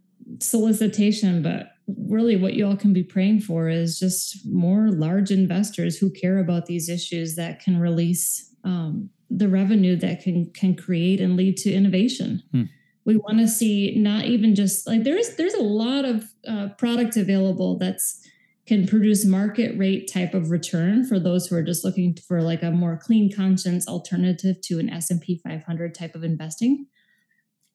solicitation, 0.43 1.43
but 1.43 1.76
really 1.87 2.37
what 2.37 2.55
you 2.55 2.67
all 2.67 2.77
can 2.77 2.93
be 2.93 3.05
praying 3.05 3.41
for 3.41 3.69
is 3.69 3.99
just 3.99 4.47
more 4.47 4.91
large 4.91 5.31
investors 5.31 5.99
who 5.99 6.11
care 6.11 6.39
about 6.39 6.67
these 6.67 6.89
issues 6.89 7.37
that 7.37 7.61
can 7.61 7.79
release 7.79 8.55
um, 8.65 9.11
the 9.31 9.49
revenue 9.49 9.97
that 9.97 10.23
can 10.23 10.51
can 10.53 10.75
create 10.75 11.21
and 11.21 11.37
lead 11.37 11.57
to 11.59 11.73
innovation. 11.73 12.43
Hmm. 12.53 12.63
We 13.05 13.17
want 13.17 13.39
to 13.39 13.47
see 13.47 13.95
not 13.97 14.25
even 14.25 14.55
just 14.55 14.87
like 14.87 15.05
there's 15.05 15.37
there's 15.37 15.55
a 15.55 15.63
lot 15.63 16.05
of 16.05 16.25
uh, 16.47 16.69
product 16.79 17.17
available 17.17 17.79
that's 17.79 18.21
can 18.67 18.87
produce 18.87 19.25
market 19.25 19.79
rate 19.79 20.11
type 20.13 20.35
of 20.35 20.51
return 20.51 21.07
for 21.07 21.21
those 21.21 21.47
who 21.47 21.55
are 21.55 21.63
just 21.63 21.85
looking 21.85 22.17
for 22.27 22.43
like 22.43 22.65
a 22.65 22.71
more 22.73 22.99
clean 23.01 23.33
conscience 23.33 23.87
alternative 23.87 24.61
to 24.61 24.81
an 24.81 24.91
S&P 24.91 25.39
500 25.39 25.95
type 25.95 26.17
of 26.17 26.25
investing. 26.25 26.87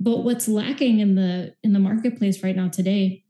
But 0.01 0.25
what's 0.25 0.49
lacking 0.49 0.99
in 0.99 1.15
the 1.15 1.55
in 1.63 1.71
the 1.71 1.79
marketplace 1.79 2.43
right 2.43 2.55
now 2.55 2.67
today 2.67 3.20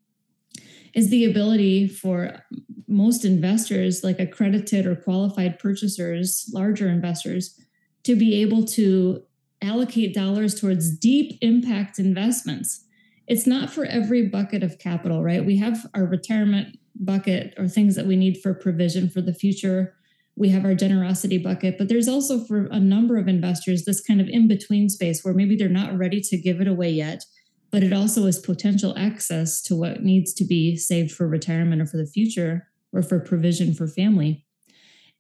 is 0.94 1.10
the 1.10 1.26
ability 1.26 1.88
for 1.88 2.42
most 2.88 3.24
investors, 3.24 4.04
like 4.04 4.20
accredited 4.20 4.86
or 4.86 4.96
qualified 4.96 5.60
purchasers, 5.60 6.50
larger 6.54 6.90
investors, 6.90 7.60
to 8.04 8.16
be 8.16 8.42
able 8.42 8.66
to 8.66 9.24
allocate 9.62 10.14
dollars 10.14 10.60
towards 10.60 10.98
deep 10.98 11.38
impact 11.42 12.00
investments. 12.00 12.84
It's 13.28 13.48
not 13.48 13.70
for 13.70 13.86
every 13.86 14.28
bucket 14.28 14.64
of 14.64 14.80
capital, 14.80 15.24
right? 15.24 15.46
We 15.46 15.58
have 15.58 15.86
our 15.94 16.06
retirement 16.06 16.78
bucket 16.96 17.54
or 17.58 17.68
things 17.68 17.96
that 17.96 18.06
we 18.06 18.16
need 18.16 18.42
for 18.42 18.54
provision 18.54 19.10
for 19.10 19.22
the 19.22 19.34
future 19.34 19.94
we 20.36 20.50
have 20.50 20.66
our 20.66 20.76
generosity 20.76 21.38
bucket, 21.38 21.78
but 21.78 21.90
there's 21.90 22.08
also 22.08 22.44
for 22.44 22.66
a 22.72 22.80
number 22.80 23.18
of 23.18 23.28
investors 23.28 23.84
this 23.84 24.02
kind 24.02 24.22
of 24.22 24.28
in 24.30 24.48
between 24.48 24.90
space 24.90 25.24
where 25.24 25.34
maybe 25.34 25.56
they're 25.56 25.70
not 25.70 25.98
ready 25.98 26.22
to 26.22 26.38
give 26.38 26.62
it 26.62 26.68
away 26.68 26.90
yet, 26.90 27.26
but 27.72 27.84
it 27.84 27.94
also 27.94 28.26
is 28.26 28.38
potential 28.38 28.94
access 28.98 29.62
to 29.64 29.76
what 29.76 30.04
needs 30.04 30.34
to 30.34 30.46
be 30.46 30.76
saved 30.76 31.12
for 31.12 31.28
retirement 31.28 31.82
or 31.82 31.86
for 31.86 31.98
the 31.98 32.06
future 32.06 32.68
or 32.92 33.02
for 33.02 33.20
provision 33.20 33.74
for 33.74 33.88
family. 33.88 34.46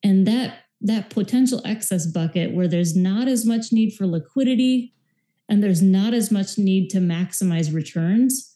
And 0.03 0.27
that 0.27 0.59
that 0.83 1.11
potential 1.11 1.61
excess 1.63 2.07
bucket 2.07 2.53
where 2.53 2.67
there's 2.67 2.95
not 2.95 3.27
as 3.27 3.45
much 3.45 3.71
need 3.71 3.93
for 3.93 4.07
liquidity 4.07 4.93
and 5.47 5.63
there's 5.63 5.81
not 5.81 6.13
as 6.13 6.31
much 6.31 6.57
need 6.57 6.89
to 6.89 6.97
maximize 6.97 7.73
returns, 7.73 8.55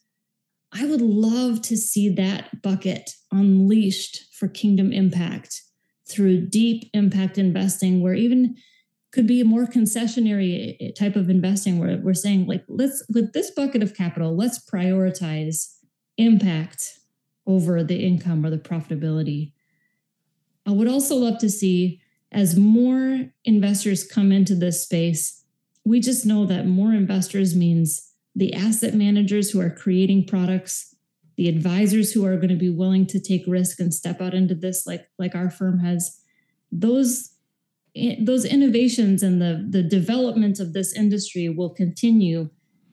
I 0.71 0.85
would 0.85 1.01
love 1.01 1.61
to 1.63 1.77
see 1.77 2.09
that 2.09 2.61
bucket 2.63 3.11
unleashed 3.31 4.33
for 4.33 4.47
kingdom 4.47 4.91
impact 4.91 5.61
through 6.09 6.47
deep 6.47 6.89
impact 6.93 7.37
investing 7.37 8.01
where 8.01 8.15
even 8.15 8.55
could 9.15 9.25
be 9.25 9.41
a 9.41 9.45
more 9.45 9.65
concessionary 9.65 10.75
eh, 10.79 10.91
type 10.97 11.15
of 11.15 11.29
investing 11.29 11.79
where 11.79 11.97
we're 11.97 12.13
saying 12.13 12.45
like 12.45 12.63
let's 12.67 13.03
with 13.13 13.33
this 13.33 13.49
bucket 13.51 13.81
of 13.81 13.95
capital 13.95 14.35
let's 14.35 14.63
prioritize 14.69 15.77
impact 16.17 16.99
over 17.47 17.83
the 17.83 18.05
income 18.05 18.45
or 18.45 18.49
the 18.49 18.57
profitability. 18.57 19.53
I 20.67 20.71
would 20.71 20.87
also 20.87 21.15
love 21.15 21.39
to 21.39 21.49
see 21.49 22.01
as 22.31 22.57
more 22.57 23.31
investors 23.43 24.03
come 24.03 24.31
into 24.31 24.55
this 24.55 24.83
space 24.83 25.43
we 25.87 25.99
just 25.99 26.25
know 26.25 26.45
that 26.45 26.65
more 26.65 26.93
investors 26.93 27.55
means 27.55 28.11
the 28.35 28.53
asset 28.53 28.93
managers 28.93 29.51
who 29.51 29.61
are 29.61 29.69
creating 29.69 30.25
products 30.25 30.95
the 31.37 31.49
advisors 31.49 32.13
who 32.13 32.25
are 32.25 32.37
going 32.37 32.49
to 32.49 32.55
be 32.55 32.69
willing 32.69 33.05
to 33.07 33.19
take 33.19 33.43
risk 33.47 33.79
and 33.79 33.93
step 33.93 34.21
out 34.21 34.33
into 34.33 34.55
this 34.55 34.85
like 34.85 35.07
like 35.19 35.35
our 35.35 35.49
firm 35.49 35.79
has. 35.79 36.19
Those 36.71 37.34
those 38.19 38.45
innovations 38.45 39.23
and 39.23 39.41
the 39.41 39.65
the 39.69 39.83
development 39.83 40.59
of 40.59 40.73
this 40.73 40.93
industry 40.93 41.49
will 41.49 41.69
continue 41.69 42.49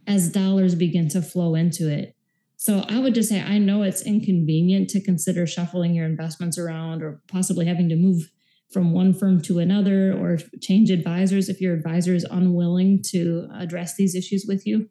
as 0.06 0.30
dollars 0.30 0.74
begin 0.74 1.08
to 1.08 1.22
flow 1.22 1.54
into 1.54 1.88
it. 1.88 2.14
So 2.56 2.84
i 2.88 2.98
would 2.98 3.14
just 3.14 3.28
say 3.28 3.40
i 3.40 3.58
know 3.58 3.82
it's 3.82 4.02
inconvenient 4.02 4.88
to 4.90 5.00
consider 5.00 5.46
shuffling 5.46 5.94
your 5.94 6.06
investments 6.06 6.58
around 6.58 7.02
or 7.02 7.20
possibly 7.26 7.66
having 7.66 7.88
to 7.88 7.96
move 7.96 8.30
from 8.72 8.92
one 8.92 9.12
firm 9.12 9.40
to 9.42 9.58
another 9.58 10.12
or 10.12 10.38
change 10.60 10.90
advisors 10.90 11.48
if 11.48 11.60
your 11.60 11.74
advisor 11.74 12.14
is 12.14 12.24
unwilling 12.30 13.02
to 13.02 13.48
address 13.54 13.96
these 13.96 14.14
issues 14.14 14.46
with 14.48 14.66
you. 14.66 14.88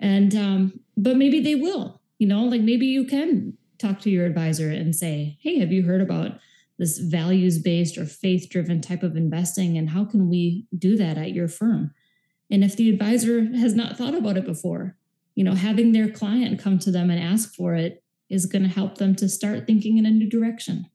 And 0.00 0.34
um, 0.34 0.80
but 0.96 1.16
maybe 1.16 1.40
they 1.40 1.54
will 1.54 2.00
you 2.18 2.26
know 2.26 2.44
like 2.44 2.62
maybe 2.62 2.86
you 2.86 3.04
can 3.04 3.56
talk 3.78 4.00
to 4.00 4.10
your 4.10 4.24
advisor 4.24 4.70
and 4.70 4.94
say 4.94 5.38
hey 5.42 5.58
have 5.58 5.72
you 5.72 5.82
heard 5.82 6.00
about 6.00 6.38
this 6.78 6.98
values 6.98 7.58
based 7.58 7.96
or 7.96 8.04
faith 8.04 8.48
driven 8.50 8.80
type 8.80 9.02
of 9.02 9.16
investing 9.16 9.78
and 9.78 9.90
how 9.90 10.04
can 10.04 10.28
we 10.28 10.66
do 10.76 10.96
that 10.96 11.16
at 11.18 11.32
your 11.32 11.48
firm? 11.48 11.92
And 12.50 12.62
if 12.62 12.76
the 12.76 12.90
advisor 12.90 13.44
has 13.56 13.74
not 13.74 13.96
thought 13.96 14.14
about 14.14 14.36
it 14.36 14.44
before 14.44 14.96
you 15.36 15.44
know 15.44 15.54
having 15.54 15.92
their 15.92 16.10
client 16.10 16.58
come 16.58 16.80
to 16.80 16.90
them 16.90 17.10
and 17.10 17.22
ask 17.22 17.54
for 17.54 17.76
it 17.76 18.02
is 18.28 18.46
going 18.46 18.62
to 18.62 18.68
help 18.68 18.98
them 18.98 19.14
to 19.14 19.28
start 19.28 19.66
thinking 19.66 19.98
in 19.98 20.06
a 20.06 20.10
new 20.10 20.28
direction 20.28 20.86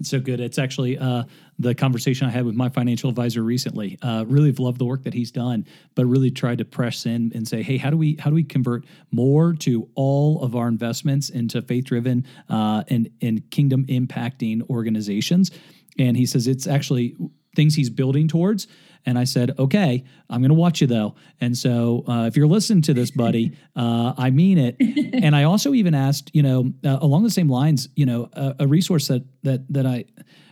it's 0.00 0.08
so 0.08 0.18
good. 0.18 0.40
It's 0.40 0.58
actually 0.58 0.98
uh, 0.98 1.24
the 1.58 1.74
conversation 1.74 2.26
I 2.26 2.30
had 2.30 2.46
with 2.46 2.54
my 2.54 2.70
financial 2.70 3.10
advisor 3.10 3.42
recently. 3.42 3.98
Uh, 4.00 4.24
really 4.26 4.48
have 4.48 4.58
loved 4.58 4.78
the 4.78 4.86
work 4.86 5.04
that 5.04 5.12
he's 5.12 5.30
done, 5.30 5.66
but 5.94 6.06
really 6.06 6.30
tried 6.30 6.58
to 6.58 6.64
press 6.64 7.04
in 7.04 7.30
and 7.34 7.46
say, 7.46 7.62
hey, 7.62 7.76
how 7.76 7.90
do 7.90 7.98
we 7.98 8.16
how 8.18 8.30
do 8.30 8.34
we 8.34 8.42
convert 8.42 8.86
more 9.10 9.52
to 9.54 9.88
all 9.94 10.42
of 10.42 10.56
our 10.56 10.68
investments 10.68 11.28
into 11.28 11.60
faith 11.60 11.84
driven 11.84 12.26
uh, 12.48 12.82
and 12.88 13.10
and 13.20 13.48
kingdom 13.50 13.84
impacting 13.86 14.68
organizations? 14.70 15.50
And 15.98 16.16
he 16.16 16.24
says 16.24 16.48
it's 16.48 16.66
actually 16.66 17.14
things 17.54 17.74
he's 17.74 17.90
building 17.90 18.26
towards. 18.26 18.66
And 19.06 19.18
I 19.18 19.24
said, 19.24 19.58
okay, 19.58 20.04
I'm 20.28 20.40
going 20.40 20.50
to 20.50 20.54
watch 20.54 20.80
you 20.80 20.86
though. 20.86 21.14
And 21.40 21.56
so 21.56 22.04
uh, 22.06 22.26
if 22.26 22.36
you're 22.36 22.46
listening 22.46 22.82
to 22.82 22.94
this, 22.94 23.10
buddy, 23.10 23.56
uh, 23.76 24.14
I 24.16 24.30
mean 24.30 24.58
it. 24.58 24.76
and 25.14 25.34
I 25.34 25.44
also 25.44 25.74
even 25.74 25.94
asked, 25.94 26.30
you 26.34 26.42
know, 26.42 26.72
uh, 26.84 26.98
along 27.00 27.24
the 27.24 27.30
same 27.30 27.48
lines, 27.48 27.88
you 27.96 28.06
know, 28.06 28.28
a 28.58 28.66
resource 28.66 29.08
that 29.08 29.24
that 29.42 29.64
that 29.72 29.86
I 29.86 30.04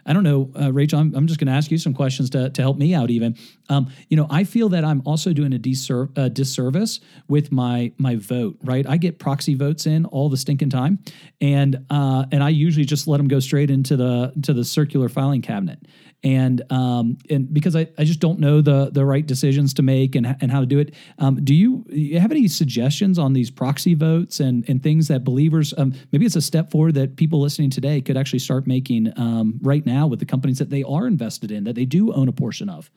I 0.08 0.14
don't 0.14 0.22
know, 0.22 0.50
uh, 0.58 0.72
Rachel. 0.72 0.98
I'm, 0.98 1.14
I'm 1.14 1.26
just 1.26 1.38
going 1.38 1.48
to 1.48 1.52
ask 1.52 1.70
you 1.70 1.76
some 1.76 1.92
questions 1.92 2.30
to, 2.30 2.48
to 2.48 2.62
help 2.62 2.78
me 2.78 2.94
out. 2.94 3.10
Even, 3.10 3.36
um, 3.68 3.92
you 4.08 4.16
know, 4.16 4.26
I 4.30 4.44
feel 4.44 4.70
that 4.70 4.82
I'm 4.82 5.02
also 5.04 5.34
doing 5.34 5.52
a 5.52 5.58
disserv- 5.58 6.32
disservice 6.32 7.00
with 7.28 7.52
my 7.52 7.92
my 7.98 8.16
vote. 8.16 8.56
Right, 8.64 8.88
I 8.88 8.96
get 8.96 9.18
proxy 9.18 9.54
votes 9.54 9.84
in 9.84 10.06
all 10.06 10.30
the 10.30 10.38
stinking 10.38 10.70
time, 10.70 11.00
and 11.42 11.84
uh, 11.90 12.24
and 12.32 12.42
I 12.42 12.48
usually 12.48 12.86
just 12.86 13.06
let 13.06 13.18
them 13.18 13.28
go 13.28 13.38
straight 13.38 13.70
into 13.70 13.96
the 13.98 14.32
to 14.44 14.54
the 14.54 14.64
circular 14.64 15.10
filing 15.10 15.42
cabinet 15.42 15.80
and 16.24 16.62
um, 16.70 17.16
and 17.30 17.52
because 17.52 17.76
I, 17.76 17.88
I 17.96 18.04
just 18.04 18.20
don't 18.20 18.40
know 18.40 18.60
the 18.60 18.90
the 18.90 19.04
right 19.04 19.24
decisions 19.24 19.72
to 19.74 19.82
make 19.82 20.14
and, 20.14 20.36
and 20.40 20.50
how 20.50 20.60
to 20.60 20.66
do 20.66 20.78
it. 20.78 20.94
Um, 21.18 21.44
do 21.44 21.54
you, 21.54 21.84
you 21.88 22.18
have 22.18 22.32
any 22.32 22.48
suggestions 22.48 23.18
on 23.18 23.32
these 23.32 23.50
proxy 23.50 23.94
votes 23.94 24.40
and 24.40 24.68
and 24.68 24.82
things 24.82 25.08
that 25.08 25.24
believers 25.24 25.72
um, 25.78 25.94
maybe 26.12 26.26
it's 26.26 26.36
a 26.36 26.42
step 26.42 26.70
forward 26.70 26.94
that 26.94 27.16
people 27.16 27.40
listening 27.40 27.70
today 27.70 28.00
could 28.00 28.16
actually 28.16 28.40
start 28.40 28.66
making 28.66 29.12
um, 29.16 29.58
right 29.62 29.86
now 29.86 30.06
with 30.06 30.18
the 30.18 30.26
companies 30.26 30.58
that 30.58 30.70
they 30.70 30.82
are 30.82 31.06
invested 31.06 31.52
in 31.52 31.64
that 31.64 31.76
they 31.76 31.84
do 31.84 32.12
own 32.12 32.28
a 32.28 32.32
portion 32.32 32.68
of. 32.68 32.90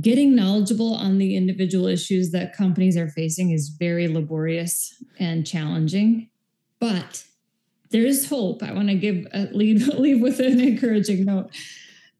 Getting 0.00 0.36
knowledgeable 0.36 0.94
on 0.94 1.16
the 1.16 1.34
individual 1.34 1.86
issues 1.86 2.30
that 2.32 2.54
companies 2.54 2.96
are 2.96 3.08
facing 3.08 3.52
is 3.52 3.70
very 3.70 4.06
laborious 4.06 5.02
and 5.18 5.46
challenging, 5.46 6.28
but 6.78 7.24
there 7.90 8.04
is 8.04 8.28
hope. 8.28 8.62
I 8.62 8.72
want 8.72 8.88
to 8.88 8.94
give 8.94 9.26
a 9.32 9.48
lead 9.52 9.82
leave 9.98 10.20
with 10.20 10.40
an 10.40 10.60
encouraging 10.60 11.24
note 11.24 11.50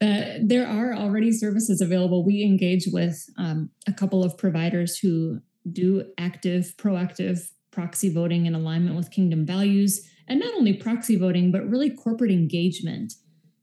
that 0.01 0.49
there 0.49 0.67
are 0.67 0.95
already 0.95 1.33
services 1.33 1.81
available. 1.81 2.25
We 2.25 2.43
engage 2.43 2.87
with 2.93 3.29
um, 3.37 3.71
a 3.87 3.93
couple 3.93 4.23
of 4.23 4.39
providers 4.39 4.99
who 4.99 5.41
do 5.71 6.05
active, 6.19 6.75
proactive 6.77 7.51
proxy 7.71 8.13
voting 8.13 8.47
in 8.47 8.55
alignment 8.55 8.97
with 8.97 9.11
kingdom 9.11 9.45
values, 9.45 10.09
and 10.27 10.41
not 10.41 10.55
only 10.55 10.73
proxy 10.73 11.17
voting, 11.17 11.51
but 11.51 11.69
really 11.69 11.91
corporate 11.91 12.31
engagement. 12.31 13.15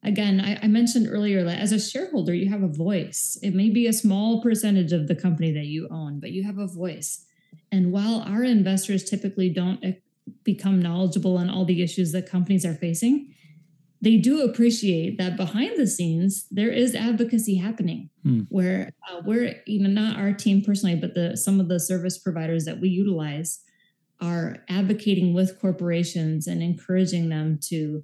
Again, 0.03 0.39
I, 0.39 0.59
I 0.63 0.67
mentioned 0.67 1.07
earlier 1.09 1.43
that 1.43 1.59
as 1.59 1.71
a 1.71 1.79
shareholder, 1.79 2.33
you 2.33 2.49
have 2.49 2.61
a 2.61 2.67
voice. 2.67 3.37
It 3.41 3.55
may 3.55 3.69
be 3.69 3.87
a 3.87 3.93
small 3.93 4.41
percentage 4.41 4.91
of 4.91 5.07
the 5.07 5.15
company 5.15 5.51
that 5.53 5.65
you 5.65 5.87
own, 5.89 6.19
but 6.19 6.31
you 6.31 6.43
have 6.43 6.59
a 6.59 6.67
voice. 6.67 7.25
And 7.71 7.91
while 7.91 8.21
our 8.21 8.43
investors 8.43 9.03
typically 9.03 9.49
don't 9.49 9.83
become 10.43 10.81
knowledgeable 10.81 11.37
on 11.37 11.49
all 11.49 11.65
the 11.65 11.83
issues 11.83 12.11
that 12.11 12.29
companies 12.29 12.65
are 12.65 12.73
facing 12.73 13.31
they 14.01 14.17
do 14.17 14.43
appreciate 14.43 15.17
that 15.17 15.35
behind 15.35 15.79
the 15.79 15.87
scenes 15.87 16.45
there 16.51 16.69
is 16.69 16.93
advocacy 16.93 17.55
happening 17.55 18.09
hmm. 18.23 18.41
where 18.49 18.91
uh, 19.09 19.21
we're 19.25 19.55
you 19.65 19.81
know 19.81 19.89
not 19.89 20.17
our 20.17 20.31
team 20.31 20.61
personally 20.63 20.95
but 20.95 21.15
the 21.15 21.35
some 21.35 21.59
of 21.59 21.69
the 21.69 21.79
service 21.79 22.17
providers 22.17 22.65
that 22.65 22.79
we 22.79 22.87
utilize 22.87 23.61
are 24.21 24.57
advocating 24.69 25.33
with 25.33 25.59
corporations 25.59 26.47
and 26.47 26.61
encouraging 26.61 27.29
them 27.29 27.57
to 27.61 28.03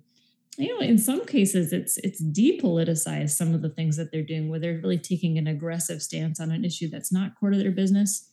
you 0.57 0.67
know 0.67 0.85
in 0.85 0.97
some 0.97 1.25
cases 1.25 1.71
it's 1.71 1.97
it's 1.97 2.21
depoliticized 2.21 3.31
some 3.31 3.53
of 3.53 3.61
the 3.61 3.69
things 3.69 3.95
that 3.95 4.11
they're 4.11 4.23
doing 4.23 4.49
where 4.49 4.59
they're 4.59 4.81
really 4.81 4.97
taking 4.97 5.37
an 5.37 5.47
aggressive 5.47 6.01
stance 6.01 6.39
on 6.39 6.51
an 6.51 6.65
issue 6.65 6.89
that's 6.89 7.11
not 7.11 7.35
core 7.39 7.51
to 7.51 7.57
their 7.57 7.71
business 7.71 8.29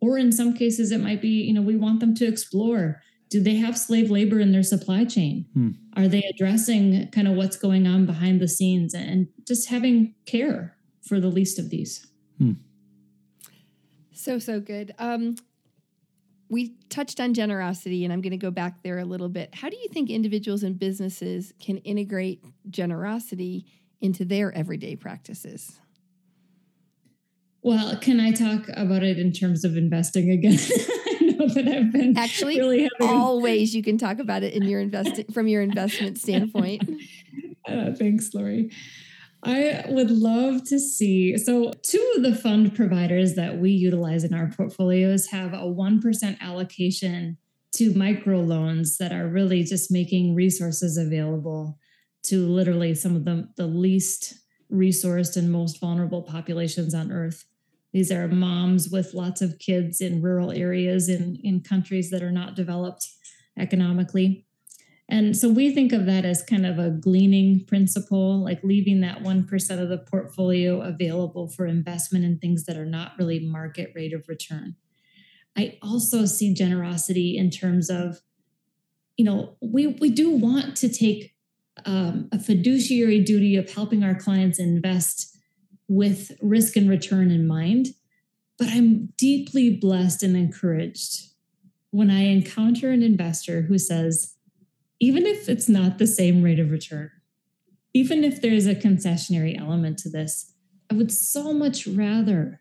or 0.00 0.16
in 0.16 0.30
some 0.32 0.54
cases 0.54 0.92
it 0.92 1.00
might 1.00 1.20
be 1.20 1.28
you 1.28 1.52
know 1.52 1.62
we 1.62 1.76
want 1.76 2.00
them 2.00 2.14
to 2.14 2.26
explore 2.26 3.02
do 3.30 3.42
they 3.42 3.56
have 3.56 3.78
slave 3.78 4.10
labor 4.10 4.40
in 4.40 4.52
their 4.52 4.62
supply 4.62 5.04
chain 5.04 5.46
hmm. 5.54 5.70
are 5.96 6.08
they 6.08 6.22
addressing 6.34 7.08
kind 7.10 7.28
of 7.28 7.34
what's 7.34 7.56
going 7.56 7.86
on 7.86 8.06
behind 8.06 8.40
the 8.40 8.48
scenes 8.48 8.94
and 8.94 9.28
just 9.46 9.68
having 9.68 10.14
care 10.26 10.76
for 11.02 11.20
the 11.20 11.28
least 11.28 11.58
of 11.58 11.70
these 11.70 12.06
hmm. 12.38 12.52
so 14.12 14.38
so 14.38 14.60
good 14.60 14.94
um 14.98 15.36
we 16.50 16.74
touched 16.88 17.20
on 17.20 17.32
generosity, 17.32 18.04
and 18.04 18.12
I'm 18.12 18.20
going 18.20 18.32
to 18.32 18.36
go 18.36 18.50
back 18.50 18.82
there 18.82 18.98
a 18.98 19.04
little 19.04 19.28
bit. 19.28 19.54
How 19.54 19.70
do 19.70 19.76
you 19.76 19.88
think 19.88 20.10
individuals 20.10 20.64
and 20.64 20.76
businesses 20.76 21.54
can 21.60 21.78
integrate 21.78 22.44
generosity 22.68 23.66
into 24.00 24.24
their 24.24 24.52
everyday 24.52 24.96
practices? 24.96 25.78
Well, 27.62 27.96
can 27.98 28.18
I 28.18 28.32
talk 28.32 28.68
about 28.74 29.04
it 29.04 29.18
in 29.18 29.32
terms 29.32 29.64
of 29.64 29.76
investing 29.76 30.30
again? 30.30 30.58
That 31.54 31.68
I've 31.68 31.92
been 31.92 32.16
actually 32.16 32.58
really 32.58 32.88
having... 33.00 33.16
always 33.16 33.74
you 33.74 33.82
can 33.82 33.98
talk 33.98 34.18
about 34.18 34.42
it 34.42 34.54
in 34.54 34.64
your 34.64 34.80
invest 34.80 35.32
from 35.32 35.48
your 35.48 35.62
investment 35.62 36.18
standpoint. 36.18 36.88
Uh, 37.68 37.92
thanks, 37.92 38.30
Laurie. 38.34 38.70
I 39.44 39.84
would 39.88 40.10
love 40.10 40.64
to 40.68 40.80
see. 40.80 41.36
So, 41.36 41.72
two 41.82 42.14
of 42.16 42.22
the 42.22 42.34
fund 42.34 42.74
providers 42.74 43.34
that 43.34 43.58
we 43.58 43.70
utilize 43.70 44.24
in 44.24 44.34
our 44.34 44.48
portfolios 44.48 45.26
have 45.26 45.52
a 45.52 45.58
1% 45.58 46.40
allocation 46.40 47.38
to 47.72 47.92
microloans 47.92 48.96
that 48.96 49.12
are 49.12 49.28
really 49.28 49.62
just 49.62 49.92
making 49.92 50.34
resources 50.34 50.96
available 50.96 51.78
to 52.24 52.46
literally 52.46 52.94
some 52.94 53.14
of 53.14 53.24
the, 53.24 53.48
the 53.56 53.66
least 53.66 54.34
resourced 54.72 55.36
and 55.36 55.50
most 55.50 55.80
vulnerable 55.80 56.22
populations 56.22 56.94
on 56.94 57.12
earth. 57.12 57.44
These 57.92 58.12
are 58.12 58.28
moms 58.28 58.88
with 58.88 59.14
lots 59.14 59.42
of 59.42 59.58
kids 59.58 60.00
in 60.00 60.22
rural 60.22 60.52
areas 60.52 61.08
in, 61.08 61.38
in 61.42 61.60
countries 61.60 62.10
that 62.10 62.22
are 62.22 62.30
not 62.30 62.54
developed 62.54 63.08
economically. 63.58 64.46
And 65.08 65.36
so 65.36 65.48
we 65.48 65.74
think 65.74 65.92
of 65.92 66.06
that 66.06 66.24
as 66.24 66.40
kind 66.40 66.64
of 66.64 66.78
a 66.78 66.90
gleaning 66.90 67.64
principle, 67.64 68.44
like 68.44 68.62
leaving 68.62 69.00
that 69.00 69.22
1% 69.24 69.82
of 69.82 69.88
the 69.88 69.98
portfolio 69.98 70.82
available 70.82 71.48
for 71.48 71.66
investment 71.66 72.24
in 72.24 72.38
things 72.38 72.64
that 72.66 72.76
are 72.76 72.86
not 72.86 73.14
really 73.18 73.40
market 73.40 73.90
rate 73.94 74.12
of 74.12 74.28
return. 74.28 74.76
I 75.56 75.78
also 75.82 76.26
see 76.26 76.54
generosity 76.54 77.36
in 77.36 77.50
terms 77.50 77.90
of, 77.90 78.20
you 79.16 79.24
know, 79.24 79.56
we, 79.60 79.88
we 79.88 80.10
do 80.10 80.30
want 80.30 80.76
to 80.76 80.88
take 80.88 81.34
um, 81.84 82.28
a 82.30 82.38
fiduciary 82.38 83.20
duty 83.20 83.56
of 83.56 83.72
helping 83.72 84.04
our 84.04 84.14
clients 84.14 84.60
invest 84.60 85.29
with 85.90 86.30
risk 86.40 86.76
and 86.76 86.88
return 86.88 87.32
in 87.32 87.48
mind. 87.48 87.88
But 88.56 88.68
I'm 88.68 89.12
deeply 89.18 89.76
blessed 89.76 90.22
and 90.22 90.36
encouraged 90.36 91.32
when 91.90 92.12
I 92.12 92.20
encounter 92.26 92.92
an 92.92 93.02
investor 93.02 93.62
who 93.62 93.76
says, 93.76 94.36
even 95.00 95.26
if 95.26 95.48
it's 95.48 95.68
not 95.68 95.98
the 95.98 96.06
same 96.06 96.42
rate 96.42 96.60
of 96.60 96.70
return, 96.70 97.10
even 97.92 98.22
if 98.22 98.40
there's 98.40 98.68
a 98.68 98.74
concessionary 98.76 99.60
element 99.60 99.98
to 99.98 100.08
this, 100.08 100.52
I 100.88 100.94
would 100.94 101.10
so 101.10 101.52
much 101.52 101.88
rather 101.88 102.60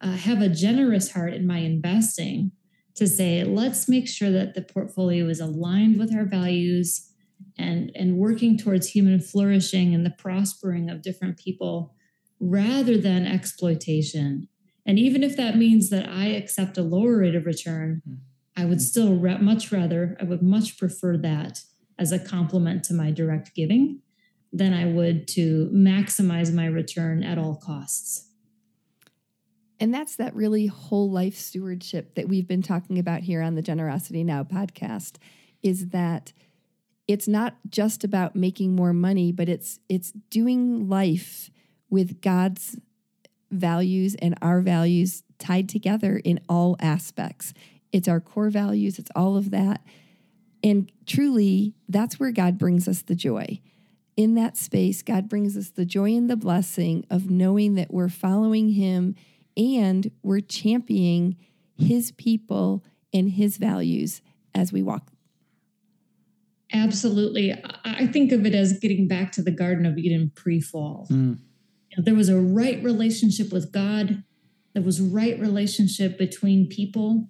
uh, 0.00 0.16
have 0.16 0.42
a 0.42 0.48
generous 0.48 1.12
heart 1.12 1.34
in 1.34 1.46
my 1.46 1.58
investing 1.58 2.50
to 2.96 3.06
say, 3.06 3.44
let's 3.44 3.88
make 3.88 4.08
sure 4.08 4.32
that 4.32 4.54
the 4.54 4.62
portfolio 4.62 5.28
is 5.28 5.38
aligned 5.38 5.96
with 5.96 6.12
our 6.12 6.24
values 6.24 7.08
and, 7.56 7.92
and 7.94 8.16
working 8.16 8.58
towards 8.58 8.88
human 8.88 9.20
flourishing 9.20 9.94
and 9.94 10.04
the 10.04 10.10
prospering 10.10 10.90
of 10.90 11.02
different 11.02 11.36
people 11.36 11.94
rather 12.42 12.98
than 12.98 13.26
exploitation. 13.26 14.48
And 14.84 14.98
even 14.98 15.22
if 15.22 15.36
that 15.36 15.56
means 15.56 15.88
that 15.90 16.08
I 16.08 16.26
accept 16.26 16.76
a 16.76 16.82
lower 16.82 17.18
rate 17.18 17.34
of 17.34 17.46
return, 17.46 18.02
mm-hmm 18.06 18.16
I 18.56 18.64
would 18.64 18.80
still 18.80 19.14
re- 19.14 19.38
much 19.38 19.72
rather, 19.72 20.16
I 20.20 20.24
would 20.24 20.42
much 20.42 20.78
prefer 20.78 21.16
that 21.18 21.62
as 21.98 22.12
a 22.12 22.18
complement 22.18 22.84
to 22.84 22.94
my 22.94 23.10
direct 23.10 23.54
giving 23.54 24.00
than 24.52 24.74
I 24.74 24.84
would 24.84 25.26
to 25.28 25.70
maximize 25.72 26.52
my 26.52 26.66
return 26.66 27.22
at 27.22 27.38
all 27.38 27.56
costs. 27.56 28.28
And 29.80 29.92
that's 29.92 30.16
that 30.16 30.34
really 30.34 30.66
whole 30.66 31.10
life 31.10 31.36
stewardship 31.36 32.14
that 32.14 32.28
we've 32.28 32.46
been 32.46 32.62
talking 32.62 32.98
about 32.98 33.22
here 33.22 33.42
on 33.42 33.54
the 33.54 33.62
Generosity 33.62 34.22
Now 34.22 34.44
podcast 34.44 35.16
is 35.62 35.88
that 35.88 36.32
it's 37.08 37.26
not 37.26 37.56
just 37.68 38.04
about 38.04 38.36
making 38.36 38.76
more 38.76 38.92
money, 38.92 39.32
but 39.32 39.48
it's 39.48 39.80
it's 39.88 40.12
doing 40.30 40.88
life 40.88 41.50
with 41.92 42.20
God's 42.20 42.76
values 43.50 44.16
and 44.16 44.36
our 44.42 44.60
values 44.60 45.22
tied 45.38 45.68
together 45.68 46.20
in 46.24 46.40
all 46.48 46.76
aspects 46.80 47.52
it's 47.92 48.08
our 48.08 48.20
core 48.20 48.50
values, 48.50 48.98
it's 48.98 49.10
all 49.14 49.36
of 49.36 49.50
that. 49.50 49.82
And 50.64 50.90
truly, 51.06 51.74
that's 51.88 52.18
where 52.18 52.32
God 52.32 52.58
brings 52.58 52.88
us 52.88 53.02
the 53.02 53.14
joy. 53.14 53.60
In 54.16 54.34
that 54.34 54.56
space, 54.56 55.02
God 55.02 55.28
brings 55.28 55.56
us 55.56 55.70
the 55.70 55.84
joy 55.84 56.14
and 56.14 56.28
the 56.28 56.36
blessing 56.36 57.04
of 57.10 57.30
knowing 57.30 57.74
that 57.74 57.92
we're 57.92 58.08
following 58.08 58.70
Him 58.70 59.14
and 59.56 60.10
we're 60.22 60.40
championing 60.40 61.36
His 61.76 62.12
people 62.12 62.82
and 63.12 63.30
His 63.30 63.58
values 63.58 64.22
as 64.54 64.72
we 64.72 64.82
walk. 64.82 65.10
Absolutely. 66.72 67.54
I 67.84 68.06
think 68.06 68.32
of 68.32 68.46
it 68.46 68.54
as 68.54 68.78
getting 68.78 69.06
back 69.06 69.32
to 69.32 69.42
the 69.42 69.50
Garden 69.50 69.84
of 69.84 69.98
Eden 69.98 70.32
pre 70.34 70.60
fall. 70.60 71.06
Mm. 71.10 71.38
There 71.96 72.14
was 72.14 72.28
a 72.28 72.40
right 72.40 72.82
relationship 72.82 73.52
with 73.52 73.72
God, 73.72 74.24
there 74.74 74.82
was 74.82 75.00
right 75.00 75.38
relationship 75.38 76.16
between 76.16 76.68
people 76.68 77.28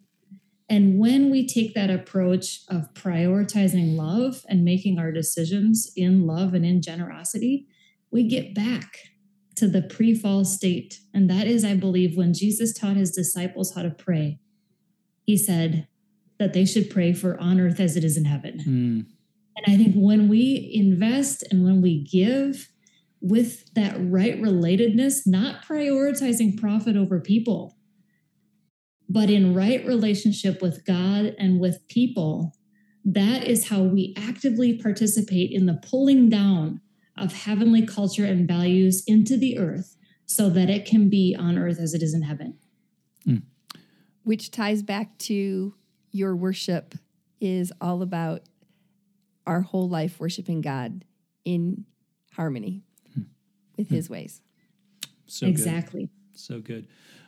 and 0.73 0.99
when 0.99 1.31
we 1.31 1.47
take 1.47 1.75
that 1.75 1.91
approach 1.91 2.61
of 2.67 2.95
prioritizing 2.95 3.95
love 3.95 4.47
and 4.49 4.65
making 4.65 4.99
our 4.99 5.13
decisions 5.13 5.93
in 5.95 6.27
love 6.27 6.55
and 6.55 6.65
in 6.65 6.81
generosity, 6.81 7.67
we 8.11 8.27
get 8.27 8.55
back 8.55 8.97
to 9.57 9.69
the 9.69 9.83
pre 9.83 10.15
fall 10.15 10.47
state. 10.47 11.01
And 11.13 11.29
that 11.29 11.47
is, 11.47 11.63
I 11.63 11.75
believe, 11.75 12.17
when 12.17 12.33
Jesus 12.33 12.73
taught 12.73 12.97
his 12.97 13.11
disciples 13.11 13.75
how 13.75 13.83
to 13.83 13.91
pray. 13.91 14.41
He 15.25 15.37
said 15.37 15.89
that 16.39 16.55
they 16.55 16.65
should 16.65 16.89
pray 16.89 17.13
for 17.13 17.39
on 17.39 17.61
earth 17.61 17.79
as 17.79 17.95
it 17.95 18.03
is 18.03 18.17
in 18.17 18.25
heaven. 18.25 18.59
Mm. 18.61 19.07
And 19.59 19.75
I 19.75 19.77
think 19.77 19.95
when 19.95 20.27
we 20.27 20.71
invest 20.73 21.45
and 21.51 21.65
when 21.65 21.83
we 21.83 22.03
give 22.03 22.72
with 23.23 23.73
that 23.75 23.95
right 23.99 24.41
relatedness, 24.43 25.23
not 25.27 25.65
prioritizing 25.65 26.61
profit 26.61 26.97
over 26.97 27.21
people, 27.21 27.77
but 29.09 29.31
in 29.31 29.55
right 29.55 29.87
relationship 29.87 30.61
with 30.61 30.85
God 30.85 31.35
and 31.39 31.61
with 31.61 31.87
people, 31.89 32.53
that 33.05 33.45
is 33.45 33.69
how 33.69 33.83
we 33.83 34.13
actively 34.17 34.77
participate 34.77 35.53
in 35.53 35.67
the 35.67 35.81
pulling 35.89 36.29
down 36.29 36.81
of 37.17 37.33
heavenly 37.33 37.87
culture 37.87 38.25
and 38.25 38.49
values 38.49 39.05
into 39.07 39.37
the 39.37 39.59
earth 39.59 39.97
so 40.27 40.51
that 40.51 40.69
it 40.69 40.85
can 40.85 41.09
be 41.09 41.37
on 41.39 41.59
earth 41.59 41.79
as 41.79 41.95
it 41.95 42.03
is 42.03 42.15
in 42.15 42.23
heaven. 42.23 42.59
Mm. 43.27 43.43
Which 44.25 44.51
ties 44.51 44.83
back 44.83 45.17
to 45.19 45.75
your 46.11 46.35
worship 46.35 46.95
is 47.41 47.73
all 47.81 48.03
about 48.03 48.43
our 49.47 49.61
whole 49.61 49.89
life 49.89 50.19
worshiping 50.19 50.61
God 50.61 51.05
in 51.45 51.85
harmony. 52.33 52.83
With 53.83 53.91
mm. 53.91 53.97
his 53.97 54.11
ways. 54.11 54.41
So 55.27 55.47
exactly. 55.47 56.03
Good. 56.03 56.39
So 56.41 56.61
good 56.61 56.87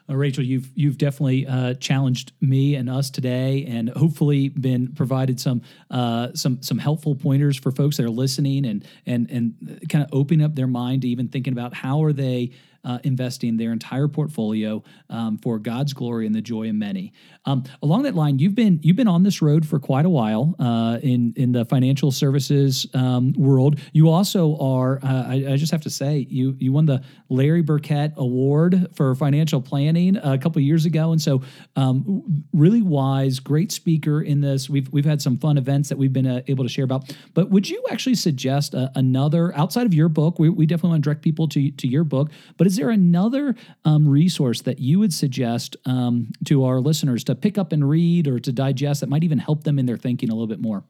uh, 0.08 0.16
Rachel, 0.16 0.44
you've 0.44 0.68
you've 0.74 0.98
definitely 0.98 1.46
uh, 1.46 1.74
challenged 1.74 2.32
me 2.40 2.74
and 2.74 2.90
us 2.90 3.10
today, 3.10 3.64
and 3.66 3.88
hopefully 3.90 4.50
been 4.50 4.92
provided 4.92 5.40
some 5.40 5.62
uh, 5.90 6.28
some 6.34 6.60
some 6.62 6.78
helpful 6.78 7.14
pointers 7.14 7.56
for 7.56 7.70
folks 7.70 7.96
that 7.96 8.04
are 8.04 8.10
listening, 8.10 8.66
and 8.66 8.86
and 9.06 9.30
and 9.30 9.86
kind 9.88 10.04
of 10.04 10.10
opening 10.12 10.44
up 10.44 10.54
their 10.54 10.66
mind 10.66 11.02
to 11.02 11.08
even 11.08 11.28
thinking 11.28 11.52
about 11.52 11.72
how 11.72 12.02
are 12.02 12.12
they 12.12 12.50
uh, 12.84 12.98
investing 13.04 13.56
their 13.56 13.72
entire 13.72 14.08
portfolio 14.08 14.82
um, 15.10 15.38
for 15.38 15.58
God's 15.58 15.92
glory 15.92 16.26
and 16.26 16.34
the 16.34 16.42
joy 16.42 16.68
of 16.68 16.74
many. 16.74 17.12
Um, 17.46 17.64
along 17.82 18.04
that 18.04 18.14
line, 18.14 18.38
you've 18.38 18.54
been 18.54 18.80
you've 18.82 18.96
been 18.96 19.08
on 19.08 19.22
this 19.22 19.42
road 19.42 19.66
for 19.66 19.78
quite 19.78 20.06
a 20.06 20.10
while 20.10 20.54
uh, 20.58 20.98
in 21.02 21.34
in 21.36 21.52
the 21.52 21.64
financial 21.64 22.10
services 22.10 22.86
um, 22.94 23.32
world. 23.36 23.78
You 23.92 24.10
also 24.10 24.56
are. 24.58 24.98
Uh, 25.02 25.24
I, 25.26 25.44
I, 25.52 25.56
just 25.56 25.72
have 25.72 25.82
to 25.82 25.90
say, 25.90 26.26
you 26.30 26.56
you 26.58 26.72
won 26.72 26.86
the 26.86 27.02
Larry 27.28 27.62
Burkett 27.62 28.12
Award 28.16 28.88
for 28.94 29.14
financial 29.14 29.60
planning 29.60 30.16
a 30.16 30.38
couple 30.38 30.60
years 30.62 30.86
ago, 30.86 31.12
and 31.12 31.20
so 31.20 31.42
um, 31.76 32.44
really 32.52 32.82
wise, 32.82 33.40
great 33.40 33.72
speaker 33.72 34.22
in 34.22 34.40
this. 34.40 34.70
We've 34.70 34.90
we've 34.92 35.04
had 35.04 35.20
some 35.20 35.36
fun 35.36 35.58
events 35.58 35.88
that 35.88 35.98
we've 35.98 36.12
been 36.12 36.26
uh, 36.26 36.42
able 36.48 36.64
to 36.64 36.70
share 36.70 36.84
about. 36.84 37.14
But 37.34 37.50
would 37.50 37.68
you 37.68 37.84
actually 37.90 38.14
suggest 38.14 38.74
uh, 38.74 38.88
another 38.94 39.56
outside 39.56 39.86
of 39.86 39.94
your 39.94 40.08
book? 40.08 40.38
We, 40.38 40.48
we 40.48 40.66
definitely 40.66 40.90
want 40.90 41.04
to 41.04 41.08
direct 41.08 41.22
people 41.22 41.48
to 41.48 41.70
to 41.70 41.88
your 41.88 42.04
book. 42.04 42.30
But 42.56 42.66
is 42.74 42.78
there 42.78 42.90
another 42.90 43.54
um, 43.84 44.08
resource 44.08 44.62
that 44.62 44.80
you 44.80 44.98
would 44.98 45.14
suggest 45.14 45.76
um, 45.86 46.32
to 46.44 46.64
our 46.64 46.80
listeners 46.80 47.22
to 47.22 47.36
pick 47.36 47.56
up 47.56 47.70
and 47.70 47.88
read 47.88 48.26
or 48.26 48.40
to 48.40 48.50
digest 48.50 49.00
that 49.00 49.08
might 49.08 49.22
even 49.22 49.38
help 49.38 49.62
them 49.62 49.78
in 49.78 49.86
their 49.86 49.96
thinking 49.96 50.28
a 50.28 50.32
little 50.34 50.48
bit 50.48 50.60
more? 50.60 50.82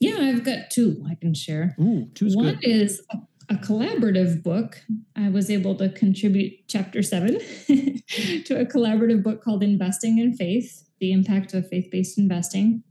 Yeah, 0.00 0.16
I've 0.20 0.42
got 0.42 0.70
two 0.72 1.04
I 1.06 1.16
can 1.16 1.34
share. 1.34 1.76
Ooh, 1.78 2.08
two's 2.14 2.34
One 2.34 2.54
good. 2.54 2.64
is 2.64 3.02
a, 3.10 3.56
collaborative 3.56 4.42
book. 4.42 4.80
I 5.14 5.28
was 5.28 5.50
able 5.50 5.74
to 5.76 5.90
contribute 5.90 6.66
chapter 6.66 7.02
seven 7.02 7.38
to 7.68 8.58
a 8.58 8.64
collaborative 8.64 9.22
book 9.22 9.42
called 9.44 9.62
Investing 9.62 10.18
and 10.18 10.34
Faith 10.34 10.88
The 10.98 11.12
Impact 11.12 11.52
of 11.52 11.68
Faith 11.68 11.88
Based 11.92 12.16
Investing. 12.18 12.82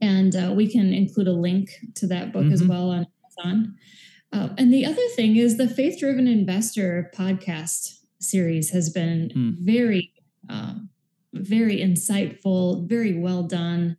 And 0.00 0.34
uh, 0.34 0.54
we 0.56 0.66
can 0.66 0.94
include 0.94 1.28
a 1.28 1.32
link 1.32 1.68
to 1.96 2.06
that 2.06 2.32
book 2.32 2.46
as 2.50 2.62
Mhm. 2.62 2.68
well 2.68 2.90
on 2.90 3.06
Amazon. 3.44 3.74
Uh, 4.32 4.50
and 4.58 4.72
the 4.72 4.84
other 4.84 5.06
thing 5.16 5.36
is 5.36 5.56
the 5.56 5.68
Faith 5.68 5.98
Driven 5.98 6.26
Investor 6.26 7.10
podcast 7.14 8.00
series 8.20 8.70
has 8.70 8.90
been 8.90 9.30
Hmm. 9.32 9.50
very, 9.58 10.12
uh, 10.48 10.74
very 11.32 11.78
insightful, 11.78 12.88
very 12.88 13.18
well 13.18 13.42
done 13.42 13.96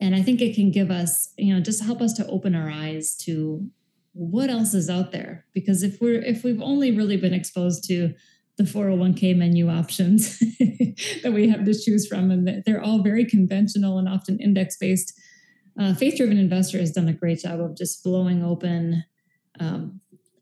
and 0.00 0.14
i 0.14 0.22
think 0.22 0.40
it 0.40 0.54
can 0.54 0.70
give 0.70 0.90
us 0.90 1.32
you 1.38 1.52
know 1.52 1.60
just 1.60 1.82
help 1.82 2.00
us 2.00 2.12
to 2.12 2.26
open 2.26 2.54
our 2.54 2.70
eyes 2.70 3.16
to 3.16 3.68
what 4.12 4.50
else 4.50 4.74
is 4.74 4.88
out 4.90 5.12
there 5.12 5.44
because 5.54 5.82
if 5.82 6.00
we're 6.00 6.20
if 6.22 6.44
we've 6.44 6.60
only 6.62 6.90
really 6.92 7.16
been 7.16 7.32
exposed 7.34 7.82
to 7.84 8.14
the 8.58 8.64
401k 8.64 9.36
menu 9.36 9.68
options 9.68 10.38
that 11.22 11.32
we 11.32 11.48
have 11.48 11.64
to 11.64 11.74
choose 11.74 12.06
from 12.06 12.30
and 12.30 12.62
they're 12.66 12.82
all 12.82 13.02
very 13.02 13.24
conventional 13.24 13.98
and 13.98 14.08
often 14.08 14.38
index 14.40 14.76
based 14.76 15.18
uh, 15.80 15.94
faith 15.94 16.16
driven 16.16 16.38
investor 16.38 16.78
has 16.78 16.92
done 16.92 17.08
a 17.08 17.12
great 17.12 17.40
job 17.40 17.58
of 17.60 17.76
just 17.76 18.04
blowing 18.04 18.44
open 18.44 19.04
um, 19.60 20.00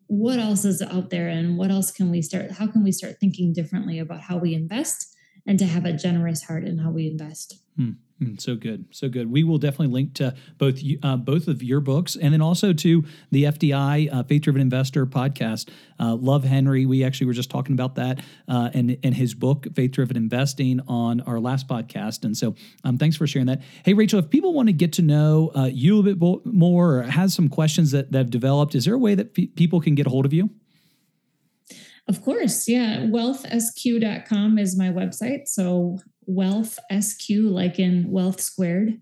what 0.08 0.38
else 0.38 0.64
is 0.64 0.82
out 0.82 1.10
there 1.10 1.28
and 1.28 1.58
what 1.58 1.70
else 1.70 1.90
can 1.90 2.10
we 2.10 2.22
start 2.22 2.52
how 2.52 2.66
can 2.66 2.84
we 2.84 2.92
start 2.92 3.16
thinking 3.20 3.52
differently 3.52 3.98
about 3.98 4.20
how 4.20 4.36
we 4.36 4.54
invest 4.54 5.14
and 5.46 5.58
to 5.58 5.66
have 5.66 5.84
a 5.84 5.92
generous 5.92 6.44
heart 6.44 6.64
in 6.64 6.78
how 6.78 6.90
we 6.90 7.06
invest 7.06 7.58
Mm, 8.20 8.40
so 8.40 8.56
good, 8.56 8.86
so 8.92 9.10
good. 9.10 9.30
We 9.30 9.44
will 9.44 9.58
definitely 9.58 9.88
link 9.88 10.14
to 10.14 10.34
both 10.56 10.80
uh, 11.02 11.16
both 11.18 11.48
of 11.48 11.62
your 11.62 11.80
books, 11.80 12.16
and 12.16 12.32
then 12.32 12.40
also 12.40 12.72
to 12.72 13.04
the 13.30 13.44
FDI 13.44 14.10
uh, 14.10 14.22
Faith 14.22 14.42
Driven 14.42 14.62
Investor 14.62 15.04
podcast. 15.04 15.68
Uh, 16.00 16.14
Love 16.14 16.42
Henry. 16.42 16.86
We 16.86 17.04
actually 17.04 17.26
were 17.26 17.34
just 17.34 17.50
talking 17.50 17.74
about 17.74 17.96
that 17.96 18.20
uh, 18.48 18.70
and 18.72 18.96
and 19.02 19.14
his 19.14 19.34
book 19.34 19.66
Faith 19.74 19.90
Driven 19.90 20.16
Investing 20.16 20.80
on 20.88 21.20
our 21.22 21.38
last 21.38 21.68
podcast. 21.68 22.24
And 22.24 22.34
so, 22.34 22.54
um, 22.84 22.96
thanks 22.96 23.16
for 23.16 23.26
sharing 23.26 23.48
that. 23.48 23.60
Hey, 23.84 23.92
Rachel, 23.92 24.18
if 24.18 24.30
people 24.30 24.54
want 24.54 24.70
to 24.70 24.72
get 24.72 24.94
to 24.94 25.02
know 25.02 25.52
uh, 25.54 25.64
you 25.70 26.00
a 26.00 26.02
bit 26.02 26.18
bo- 26.18 26.40
more 26.46 27.00
or 27.00 27.02
has 27.02 27.34
some 27.34 27.50
questions 27.50 27.90
that, 27.90 28.12
that 28.12 28.18
have 28.18 28.30
developed, 28.30 28.74
is 28.74 28.86
there 28.86 28.94
a 28.94 28.98
way 28.98 29.14
that 29.14 29.34
pe- 29.34 29.48
people 29.48 29.78
can 29.78 29.94
get 29.94 30.06
a 30.06 30.10
hold 30.10 30.24
of 30.24 30.32
you? 30.32 30.48
Of 32.08 32.22
course, 32.22 32.68
yeah. 32.68 33.00
Wealthsq.com 33.00 34.58
is 34.58 34.78
my 34.78 34.88
website. 34.88 35.48
So 35.48 35.98
wealth 36.26 36.78
SQ, 37.00 37.28
like 37.30 37.78
in 37.78 38.10
wealth 38.10 38.40
squared. 38.40 39.00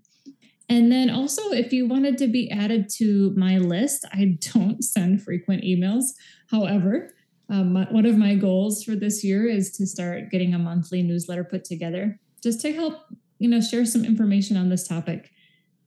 And 0.67 0.91
then 0.91 1.09
also, 1.09 1.51
if 1.51 1.71
you 1.71 1.87
wanted 1.87 2.17
to 2.19 2.27
be 2.27 2.49
added 2.49 2.89
to 2.97 3.33
my 3.37 3.57
list, 3.57 4.05
I 4.11 4.37
don't 4.53 4.83
send 4.83 5.21
frequent 5.21 5.63
emails. 5.63 6.05
However, 6.49 7.11
um, 7.49 7.85
one 7.91 8.05
of 8.05 8.17
my 8.17 8.35
goals 8.35 8.83
for 8.83 8.95
this 8.95 9.23
year 9.23 9.47
is 9.47 9.71
to 9.77 9.85
start 9.85 10.31
getting 10.31 10.53
a 10.53 10.59
monthly 10.59 11.03
newsletter 11.03 11.43
put 11.43 11.63
together 11.63 12.19
just 12.41 12.61
to 12.61 12.73
help, 12.73 13.01
you 13.37 13.47
know, 13.47 13.61
share 13.61 13.85
some 13.85 14.03
information 14.03 14.57
on 14.57 14.69
this 14.69 14.87
topic. 14.87 15.29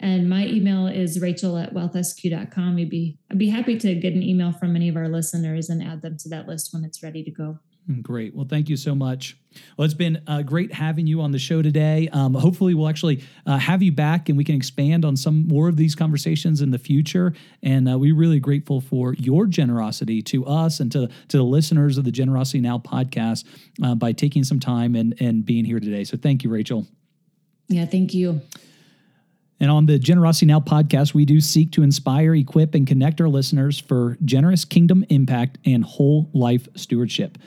And 0.01 0.31
my 0.31 0.47
email 0.47 0.87
is 0.87 1.21
rachel 1.21 1.59
at 1.59 1.75
wealthsq.com. 1.75 2.79
You'd 2.79 2.91
be, 2.91 3.19
I'd 3.31 3.39
be 3.39 3.49
happy 3.49 3.77
to 3.79 3.95
get 3.97 4.13
an 4.13 4.23
email 4.23 4.53
from 4.53 4.77
any 4.77 4.89
of 4.89 4.97
our 4.97 5.09
listeners 5.09 5.69
and 5.69 5.83
add 5.83 6.03
them 6.03 6.17
to 6.19 6.29
that 6.29 6.47
list 6.47 6.73
when 6.73 6.85
it's 6.85 7.03
ready 7.03 7.25
to 7.25 7.31
go. 7.33 7.59
Mm, 7.89 8.03
Great. 8.03 8.35
Well, 8.35 8.47
thank 8.49 8.69
you 8.69 8.77
so 8.77 8.95
much. 8.95 9.37
Well, 9.77 9.87
it's 9.87 9.95
been 9.95 10.23
uh, 10.27 10.43
great 10.43 10.73
having 10.73 11.07
you 11.07 11.21
on 11.23 11.33
the 11.33 11.39
show 11.39 11.63
today. 11.63 12.09
Um, 12.13 12.35
hopefully, 12.35 12.75
we'll 12.75 12.89
actually 12.89 13.25
uh, 13.47 13.57
have 13.57 13.83
you 13.83 13.93
back 13.93 14.29
and 14.29 14.37
we 14.37 14.45
can 14.45 14.55
expand 14.55 15.05
on 15.05 15.17
some 15.17 15.49
more 15.49 15.69
of 15.69 15.77
these 15.77 15.95
conversations 15.95 16.61
in 16.61 16.71
the 16.71 16.79
future. 16.79 17.33
And 17.63 17.91
uh, 17.91 17.99
we're 17.99 18.15
really 18.15 18.41
grateful 18.41 18.81
for 18.81 19.15
your 19.15 19.47
generosity 19.47 20.21
to 20.23 20.45
us 20.47 20.81
and 20.81 20.93
to, 20.93 21.09
to 21.29 21.37
the 21.37 21.43
listeners 21.43 21.97
of 21.97 22.05
the 22.05 22.13
Generosity 22.13 22.61
Now 22.61 22.79
podcast 22.79 23.47
uh, 23.83 23.95
by 23.95 24.13
taking 24.13 24.45
some 24.45 24.61
time 24.61 24.95
and, 24.95 25.15
and 25.21 25.45
being 25.45 25.65
here 25.65 25.81
today. 25.81 26.05
So, 26.05 26.17
thank 26.17 26.45
you, 26.45 26.51
Rachel. 26.51 26.87
Yeah, 27.69 27.87
thank 27.87 28.15
you. 28.15 28.43
And 29.61 29.71
on 29.71 29.87
the 29.87 29.99
Generosity 29.99 30.47
Now 30.47 30.61
podcast, 30.61 31.15
we 31.15 31.25
do 31.25 31.41
seek 31.41 31.73
to 31.73 31.83
inspire, 31.83 32.35
equip, 32.35 32.75
and 32.75 32.87
connect 32.87 33.21
our 33.21 33.29
listeners 33.29 33.79
for 33.81 34.17
generous 34.25 34.65
kingdom 34.65 35.05
impact 35.09 35.59
and 35.65 35.85
whole 35.85 36.31
life 36.33 36.69
stewardship. 36.77 37.39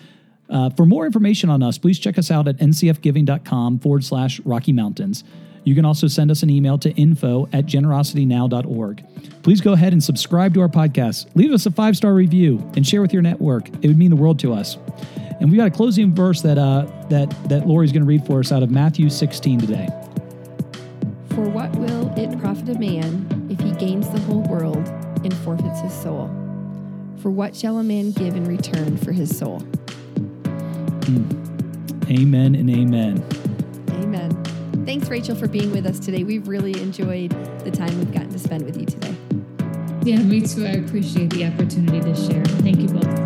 Uh, 0.51 0.69
for 0.69 0.85
more 0.85 1.05
information 1.05 1.49
on 1.49 1.63
us, 1.63 1.77
please 1.77 1.97
check 1.97 2.17
us 2.17 2.29
out 2.29 2.47
at 2.47 2.57
ncfgiving.com 2.57 3.79
forward 3.79 4.03
slash 4.03 4.41
Rocky 4.41 4.73
Mountains. 4.73 5.23
You 5.63 5.75
can 5.75 5.85
also 5.85 6.07
send 6.07 6.29
us 6.31 6.43
an 6.43 6.49
email 6.49 6.77
to 6.79 6.91
info 6.91 7.47
at 7.53 7.65
generositynow.org. 7.65 9.05
Please 9.43 9.61
go 9.61 9.73
ahead 9.73 9.93
and 9.93 10.03
subscribe 10.03 10.53
to 10.55 10.61
our 10.61 10.67
podcast, 10.67 11.27
leave 11.35 11.51
us 11.51 11.65
a 11.65 11.71
five 11.71 11.95
star 11.95 12.13
review, 12.13 12.57
and 12.75 12.85
share 12.85 13.01
with 13.01 13.13
your 13.13 13.21
network. 13.21 13.69
It 13.81 13.87
would 13.87 13.97
mean 13.97 14.09
the 14.09 14.15
world 14.15 14.39
to 14.39 14.53
us. 14.53 14.77
And 15.39 15.49
we 15.49 15.57
got 15.57 15.67
a 15.67 15.71
closing 15.71 16.13
verse 16.13 16.41
that 16.41 16.57
uh, 16.57 16.85
that 17.09 17.29
that 17.49 17.67
Laurie's 17.67 17.91
going 17.91 18.03
to 18.03 18.07
read 18.07 18.25
for 18.25 18.39
us 18.39 18.51
out 18.51 18.63
of 18.63 18.69
Matthew 18.69 19.09
16 19.09 19.59
today. 19.59 19.87
For 21.29 21.47
what 21.47 21.73
will 21.77 22.13
it 22.17 22.37
profit 22.39 22.69
a 22.69 22.77
man 22.77 23.47
if 23.49 23.59
he 23.59 23.71
gains 23.71 24.09
the 24.09 24.19
whole 24.21 24.41
world 24.43 24.87
and 25.23 25.33
forfeits 25.37 25.79
his 25.81 25.93
soul? 25.93 26.27
For 27.21 27.29
what 27.29 27.55
shall 27.55 27.77
a 27.77 27.83
man 27.83 28.11
give 28.11 28.35
in 28.35 28.45
return 28.45 28.97
for 28.97 29.11
his 29.11 29.35
soul? 29.35 29.63
Mm. 31.11 32.09
Amen 32.09 32.55
and 32.55 32.69
amen. 32.69 33.23
Amen. 33.89 34.43
Thanks, 34.85 35.09
Rachel, 35.09 35.35
for 35.35 35.47
being 35.47 35.71
with 35.71 35.85
us 35.85 35.99
today. 35.99 36.23
We've 36.23 36.47
really 36.47 36.79
enjoyed 36.81 37.31
the 37.63 37.71
time 37.71 37.97
we've 37.97 38.11
gotten 38.11 38.31
to 38.31 38.39
spend 38.39 38.65
with 38.65 38.77
you 38.77 38.85
today. 38.85 39.15
Yeah, 40.03 40.17
me 40.17 40.41
too. 40.41 40.65
I 40.65 40.71
appreciate 40.71 41.29
the 41.31 41.45
opportunity 41.45 41.99
to 42.01 42.15
share. 42.15 42.45
Thank 42.45 42.79
you 42.79 42.87
both. 42.87 43.20